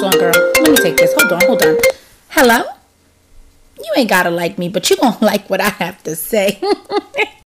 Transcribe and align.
Hold 0.00 0.04
on, 0.04 0.18
girl. 0.18 0.32
Let 0.62 0.70
me 0.70 0.76
take 0.76 0.96
this. 0.96 1.14
Hold 1.14 1.32
on, 1.32 1.40
hold 1.46 1.62
on. 1.62 1.76
Hello? 2.30 2.64
You 3.78 3.92
ain't 3.96 4.08
gotta 4.08 4.30
like 4.30 4.58
me, 4.58 4.68
but 4.68 4.90
you 4.90 4.96
gonna 4.96 5.16
like 5.24 5.48
what 5.48 5.60
I 5.60 5.68
have 5.68 6.02
to 6.04 6.16
say. 6.16 6.60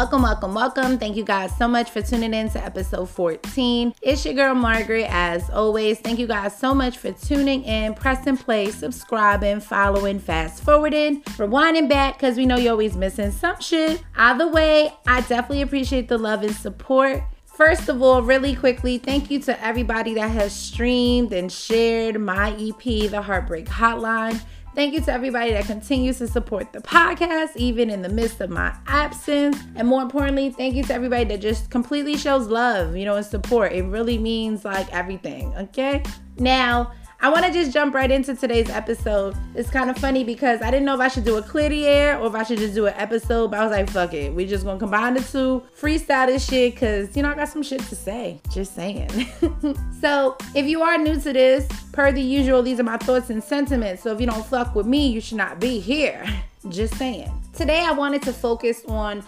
Welcome, 0.00 0.22
welcome, 0.22 0.54
welcome. 0.54 0.98
Thank 0.98 1.16
you 1.16 1.24
guys 1.24 1.54
so 1.58 1.68
much 1.68 1.90
for 1.90 2.00
tuning 2.00 2.32
in 2.32 2.48
to 2.52 2.64
episode 2.64 3.10
14. 3.10 3.92
It's 4.00 4.24
your 4.24 4.32
girl 4.32 4.54
Margaret, 4.54 5.06
as 5.10 5.50
always. 5.50 6.00
Thank 6.00 6.18
you 6.18 6.26
guys 6.26 6.56
so 6.56 6.74
much 6.74 6.96
for 6.96 7.12
tuning 7.12 7.64
in, 7.64 7.92
pressing 7.92 8.38
play, 8.38 8.70
subscribing, 8.70 9.60
following, 9.60 10.18
fast 10.18 10.64
forwarding, 10.64 11.20
rewinding 11.36 11.90
back 11.90 12.14
because 12.14 12.38
we 12.38 12.46
know 12.46 12.56
you're 12.56 12.72
always 12.72 12.96
missing 12.96 13.30
some 13.30 13.60
shit. 13.60 14.02
Either 14.16 14.48
way, 14.48 14.90
I 15.06 15.20
definitely 15.20 15.60
appreciate 15.60 16.08
the 16.08 16.16
love 16.16 16.44
and 16.44 16.56
support. 16.56 17.22
First 17.44 17.90
of 17.90 18.00
all, 18.00 18.22
really 18.22 18.56
quickly, 18.56 18.96
thank 18.96 19.30
you 19.30 19.38
to 19.40 19.62
everybody 19.62 20.14
that 20.14 20.30
has 20.30 20.56
streamed 20.56 21.34
and 21.34 21.52
shared 21.52 22.18
my 22.18 22.52
EP, 22.52 23.10
The 23.10 23.20
Heartbreak 23.20 23.66
Hotline. 23.66 24.40
Thank 24.74 24.94
you 24.94 25.00
to 25.00 25.12
everybody 25.12 25.52
that 25.52 25.64
continues 25.64 26.18
to 26.18 26.28
support 26.28 26.72
the 26.72 26.78
podcast, 26.78 27.56
even 27.56 27.90
in 27.90 28.02
the 28.02 28.08
midst 28.08 28.40
of 28.40 28.50
my 28.50 28.74
absence. 28.86 29.58
And 29.74 29.88
more 29.88 30.00
importantly, 30.00 30.50
thank 30.50 30.76
you 30.76 30.84
to 30.84 30.94
everybody 30.94 31.24
that 31.24 31.40
just 31.40 31.70
completely 31.70 32.16
shows 32.16 32.46
love, 32.46 32.96
you 32.96 33.04
know, 33.04 33.16
and 33.16 33.26
support. 33.26 33.72
It 33.72 33.82
really 33.82 34.16
means 34.16 34.64
like 34.64 34.90
everything, 34.92 35.52
okay? 35.56 36.04
Now, 36.38 36.92
I 37.22 37.28
want 37.28 37.44
to 37.44 37.52
just 37.52 37.70
jump 37.70 37.94
right 37.94 38.10
into 38.10 38.34
today's 38.34 38.70
episode. 38.70 39.36
It's 39.54 39.68
kind 39.68 39.90
of 39.90 39.98
funny 39.98 40.24
because 40.24 40.62
I 40.62 40.70
didn't 40.70 40.86
know 40.86 40.94
if 40.94 41.00
I 41.00 41.08
should 41.08 41.24
do 41.24 41.36
a 41.36 41.42
clear 41.42 41.68
the 41.68 41.86
air 41.86 42.18
or 42.18 42.28
if 42.28 42.34
I 42.34 42.44
should 42.44 42.58
just 42.58 42.74
do 42.74 42.86
an 42.86 42.94
episode, 42.96 43.50
but 43.50 43.60
I 43.60 43.62
was 43.62 43.72
like, 43.72 43.90
fuck 43.90 44.14
it. 44.14 44.32
We 44.32 44.46
just 44.46 44.64
gonna 44.64 44.78
combine 44.78 45.12
the 45.12 45.20
two, 45.20 45.62
freestyle 45.78 46.28
this 46.28 46.48
shit, 46.48 46.78
cause 46.78 47.14
you 47.14 47.22
know 47.22 47.30
I 47.30 47.34
got 47.34 47.50
some 47.50 47.62
shit 47.62 47.80
to 47.80 47.94
say. 47.94 48.40
Just 48.50 48.74
saying. 48.74 49.10
so 50.00 50.38
if 50.54 50.64
you 50.64 50.80
are 50.80 50.96
new 50.96 51.20
to 51.20 51.32
this, 51.34 51.68
per 51.92 52.10
the 52.10 52.22
usual, 52.22 52.62
these 52.62 52.80
are 52.80 52.84
my 52.84 52.96
thoughts 52.96 53.28
and 53.28 53.44
sentiments. 53.44 54.02
So 54.02 54.12
if 54.12 54.20
you 54.20 54.26
don't 54.26 54.46
fuck 54.46 54.74
with 54.74 54.86
me, 54.86 55.08
you 55.08 55.20
should 55.20 55.36
not 55.36 55.60
be 55.60 55.78
here. 55.78 56.24
Just 56.70 56.96
saying. 56.96 57.30
Today 57.52 57.80
I 57.80 57.92
wanted 57.92 58.22
to 58.22 58.32
focus 58.32 58.82
on 58.86 59.22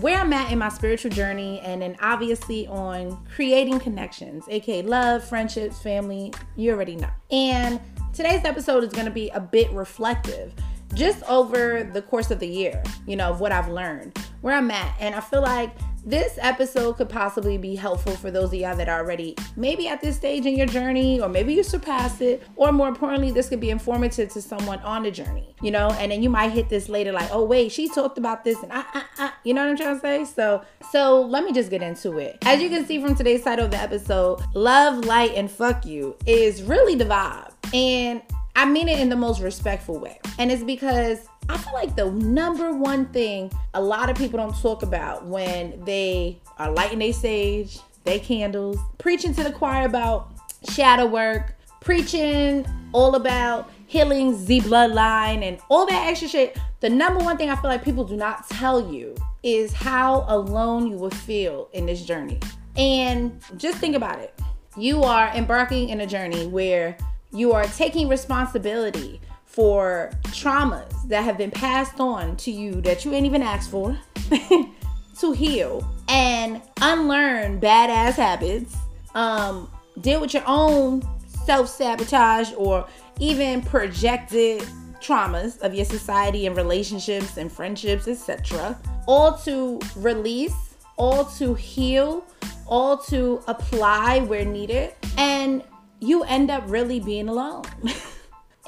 where 0.00 0.18
I'm 0.18 0.32
at 0.32 0.52
in 0.52 0.58
my 0.58 0.68
spiritual 0.68 1.10
journey, 1.10 1.60
and 1.60 1.82
then 1.82 1.96
obviously 2.00 2.66
on 2.68 3.24
creating 3.34 3.80
connections, 3.80 4.44
aka 4.48 4.82
love, 4.82 5.24
friendships, 5.24 5.80
family. 5.80 6.32
You 6.56 6.72
already 6.72 6.96
know. 6.96 7.10
And 7.30 7.80
today's 8.12 8.44
episode 8.44 8.84
is 8.84 8.92
going 8.92 9.06
to 9.06 9.12
be 9.12 9.28
a 9.30 9.40
bit 9.40 9.70
reflective 9.72 10.52
just 10.94 11.22
over 11.24 11.84
the 11.84 12.02
course 12.02 12.30
of 12.30 12.38
the 12.38 12.48
year, 12.48 12.82
you 13.06 13.16
know, 13.16 13.30
of 13.30 13.40
what 13.40 13.52
I've 13.52 13.68
learned, 13.68 14.16
where 14.40 14.54
I'm 14.54 14.70
at. 14.70 14.94
And 15.00 15.14
I 15.14 15.20
feel 15.20 15.42
like 15.42 15.70
this 16.04 16.38
episode 16.40 16.96
could 16.96 17.08
possibly 17.08 17.58
be 17.58 17.74
helpful 17.74 18.12
for 18.12 18.30
those 18.30 18.52
of 18.52 18.54
y'all 18.54 18.76
that 18.76 18.88
are 18.88 19.00
already 19.00 19.36
maybe 19.56 19.88
at 19.88 20.00
this 20.00 20.16
stage 20.16 20.46
in 20.46 20.56
your 20.56 20.66
journey, 20.66 21.20
or 21.20 21.28
maybe 21.28 21.54
you 21.54 21.62
surpassed 21.62 22.22
it, 22.22 22.42
or 22.56 22.72
more 22.72 22.88
importantly, 22.88 23.30
this 23.30 23.48
could 23.48 23.60
be 23.60 23.70
informative 23.70 24.28
to 24.30 24.40
someone 24.40 24.78
on 24.80 25.02
the 25.02 25.10
journey, 25.10 25.54
you 25.60 25.70
know, 25.70 25.88
and 25.98 26.12
then 26.12 26.22
you 26.22 26.30
might 26.30 26.50
hit 26.50 26.68
this 26.68 26.88
later, 26.88 27.12
like, 27.12 27.28
oh 27.32 27.44
wait, 27.44 27.70
she 27.72 27.88
talked 27.88 28.18
about 28.18 28.44
this, 28.44 28.62
and 28.62 28.72
I, 28.72 28.84
I, 28.92 29.02
I, 29.18 29.32
you 29.44 29.54
know 29.54 29.62
what 29.62 29.70
I'm 29.70 29.76
trying 29.76 29.94
to 29.96 30.00
say? 30.00 30.24
So, 30.24 30.62
so 30.90 31.22
let 31.22 31.44
me 31.44 31.52
just 31.52 31.70
get 31.70 31.82
into 31.82 32.18
it. 32.18 32.38
As 32.42 32.62
you 32.62 32.68
can 32.68 32.86
see 32.86 33.00
from 33.00 33.14
today's 33.14 33.44
title 33.44 33.66
of 33.66 33.70
the 33.70 33.78
episode, 33.78 34.40
love, 34.54 35.04
light, 35.04 35.34
and 35.34 35.50
fuck 35.50 35.84
you 35.84 36.16
is 36.26 36.62
really 36.62 36.94
the 36.94 37.04
vibe, 37.04 37.52
and 37.74 38.22
I 38.56 38.64
mean 38.64 38.88
it 38.88 38.98
in 38.98 39.08
the 39.08 39.16
most 39.16 39.40
respectful 39.40 39.98
way, 39.98 40.20
and 40.38 40.50
it's 40.50 40.62
because 40.62 41.28
I 41.48 41.56
feel 41.56 41.72
like 41.72 41.96
the 41.96 42.10
number 42.10 42.72
one 42.72 43.06
thing 43.06 43.50
a 43.74 43.80
lot 43.80 44.10
of 44.10 44.16
people 44.16 44.38
don't 44.38 44.56
talk 44.60 44.82
about 44.82 45.26
when 45.26 45.82
they 45.84 46.40
are 46.58 46.70
lighting 46.70 46.98
their 46.98 47.12
sage, 47.12 47.78
they 48.04 48.18
candles, 48.18 48.78
preaching 48.98 49.34
to 49.34 49.44
the 49.44 49.52
choir 49.52 49.86
about 49.86 50.32
shadow 50.70 51.06
work, 51.06 51.54
preaching 51.80 52.66
all 52.92 53.14
about 53.14 53.70
healing 53.86 54.44
the 54.46 54.60
bloodline 54.60 55.42
and 55.42 55.58
all 55.68 55.86
that 55.86 56.06
extra 56.06 56.28
shit. 56.28 56.58
The 56.80 56.90
number 56.90 57.24
one 57.24 57.36
thing 57.36 57.50
I 57.50 57.56
feel 57.56 57.70
like 57.70 57.84
people 57.84 58.04
do 58.04 58.16
not 58.16 58.48
tell 58.50 58.92
you 58.92 59.14
is 59.42 59.72
how 59.72 60.26
alone 60.28 60.86
you 60.86 60.96
will 60.96 61.10
feel 61.10 61.68
in 61.72 61.86
this 61.86 62.04
journey. 62.04 62.40
And 62.76 63.40
just 63.56 63.78
think 63.78 63.96
about 63.96 64.18
it. 64.18 64.38
You 64.76 65.02
are 65.02 65.28
embarking 65.34 65.88
in 65.88 66.02
a 66.02 66.06
journey 66.06 66.46
where 66.46 66.96
you 67.32 67.52
are 67.52 67.64
taking 67.64 68.08
responsibility 68.08 69.20
for 69.48 70.10
traumas 70.26 71.08
that 71.08 71.24
have 71.24 71.36
been 71.38 71.50
passed 71.50 71.98
on 71.98 72.36
to 72.36 72.50
you 72.50 72.80
that 72.82 73.04
you 73.04 73.12
ain't 73.12 73.26
even 73.26 73.42
asked 73.42 73.70
for 73.70 73.98
to 75.18 75.32
heal 75.32 75.90
and 76.08 76.62
unlearn 76.80 77.60
badass 77.60 78.12
habits, 78.12 78.76
um, 79.14 79.68
deal 80.00 80.20
with 80.20 80.34
your 80.34 80.44
own 80.46 81.02
self 81.44 81.68
sabotage 81.68 82.52
or 82.56 82.86
even 83.20 83.62
projected 83.62 84.62
traumas 85.00 85.60
of 85.62 85.74
your 85.74 85.84
society 85.84 86.46
and 86.46 86.56
relationships 86.56 87.36
and 87.36 87.50
friendships, 87.50 88.06
etc. 88.06 88.78
All 89.06 89.36
to 89.38 89.80
release, 89.96 90.76
all 90.96 91.24
to 91.24 91.54
heal, 91.54 92.24
all 92.66 92.98
to 92.98 93.42
apply 93.48 94.20
where 94.20 94.44
needed, 94.44 94.94
and 95.16 95.64
you 96.00 96.22
end 96.24 96.50
up 96.50 96.62
really 96.66 97.00
being 97.00 97.28
alone. 97.28 97.64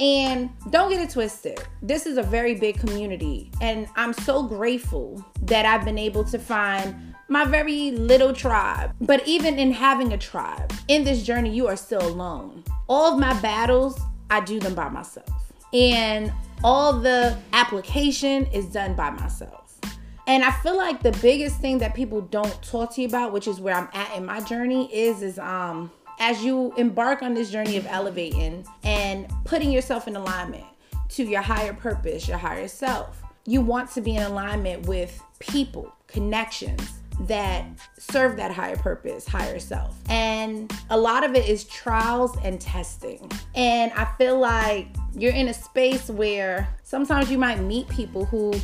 And 0.00 0.48
don't 0.70 0.90
get 0.90 1.02
it 1.02 1.10
twisted. 1.10 1.62
This 1.82 2.06
is 2.06 2.16
a 2.16 2.22
very 2.22 2.54
big 2.54 2.80
community. 2.80 3.50
And 3.60 3.86
I'm 3.96 4.14
so 4.14 4.42
grateful 4.42 5.22
that 5.42 5.66
I've 5.66 5.84
been 5.84 5.98
able 5.98 6.24
to 6.24 6.38
find 6.38 7.14
my 7.28 7.44
very 7.44 7.92
little 7.92 8.32
tribe. 8.32 8.94
But 9.02 9.26
even 9.28 9.58
in 9.58 9.70
having 9.70 10.14
a 10.14 10.18
tribe, 10.18 10.72
in 10.88 11.04
this 11.04 11.22
journey, 11.22 11.54
you 11.54 11.68
are 11.68 11.76
still 11.76 12.04
alone. 12.04 12.64
All 12.88 13.12
of 13.12 13.20
my 13.20 13.38
battles, 13.40 14.00
I 14.30 14.40
do 14.40 14.58
them 14.58 14.74
by 14.74 14.88
myself. 14.88 15.52
And 15.74 16.32
all 16.64 16.94
the 16.94 17.36
application 17.52 18.46
is 18.46 18.66
done 18.66 18.94
by 18.94 19.10
myself. 19.10 19.78
And 20.26 20.44
I 20.44 20.50
feel 20.50 20.76
like 20.76 21.02
the 21.02 21.12
biggest 21.20 21.60
thing 21.60 21.78
that 21.78 21.94
people 21.94 22.20
don't 22.20 22.62
talk 22.62 22.94
to 22.94 23.02
you 23.02 23.08
about, 23.08 23.32
which 23.32 23.48
is 23.48 23.60
where 23.60 23.74
I'm 23.74 23.88
at 23.92 24.16
in 24.16 24.24
my 24.24 24.40
journey, 24.40 24.92
is 24.94 25.22
is 25.22 25.38
um 25.38 25.90
as 26.20 26.44
you 26.44 26.72
embark 26.76 27.22
on 27.22 27.32
this 27.32 27.50
journey 27.50 27.78
of 27.78 27.86
elevating 27.86 28.64
and 28.84 29.26
putting 29.44 29.72
yourself 29.72 30.06
in 30.06 30.14
alignment 30.14 30.64
to 31.08 31.24
your 31.24 31.40
higher 31.40 31.72
purpose, 31.72 32.28
your 32.28 32.38
higher 32.38 32.68
self, 32.68 33.22
you 33.46 33.62
want 33.62 33.90
to 33.90 34.02
be 34.02 34.14
in 34.14 34.22
alignment 34.22 34.86
with 34.86 35.20
people, 35.38 35.92
connections 36.06 37.00
that 37.20 37.66
serve 37.98 38.36
that 38.36 38.52
higher 38.52 38.76
purpose, 38.76 39.26
higher 39.26 39.58
self. 39.58 39.98
And 40.08 40.70
a 40.90 40.96
lot 40.96 41.24
of 41.24 41.34
it 41.34 41.48
is 41.48 41.64
trials 41.64 42.36
and 42.44 42.60
testing. 42.60 43.30
And 43.54 43.90
I 43.92 44.04
feel 44.16 44.38
like 44.38 44.88
you're 45.14 45.32
in 45.32 45.48
a 45.48 45.54
space 45.54 46.08
where 46.08 46.68
sometimes 46.82 47.30
you 47.30 47.38
might 47.38 47.60
meet 47.60 47.88
people 47.88 48.26
who 48.26 48.54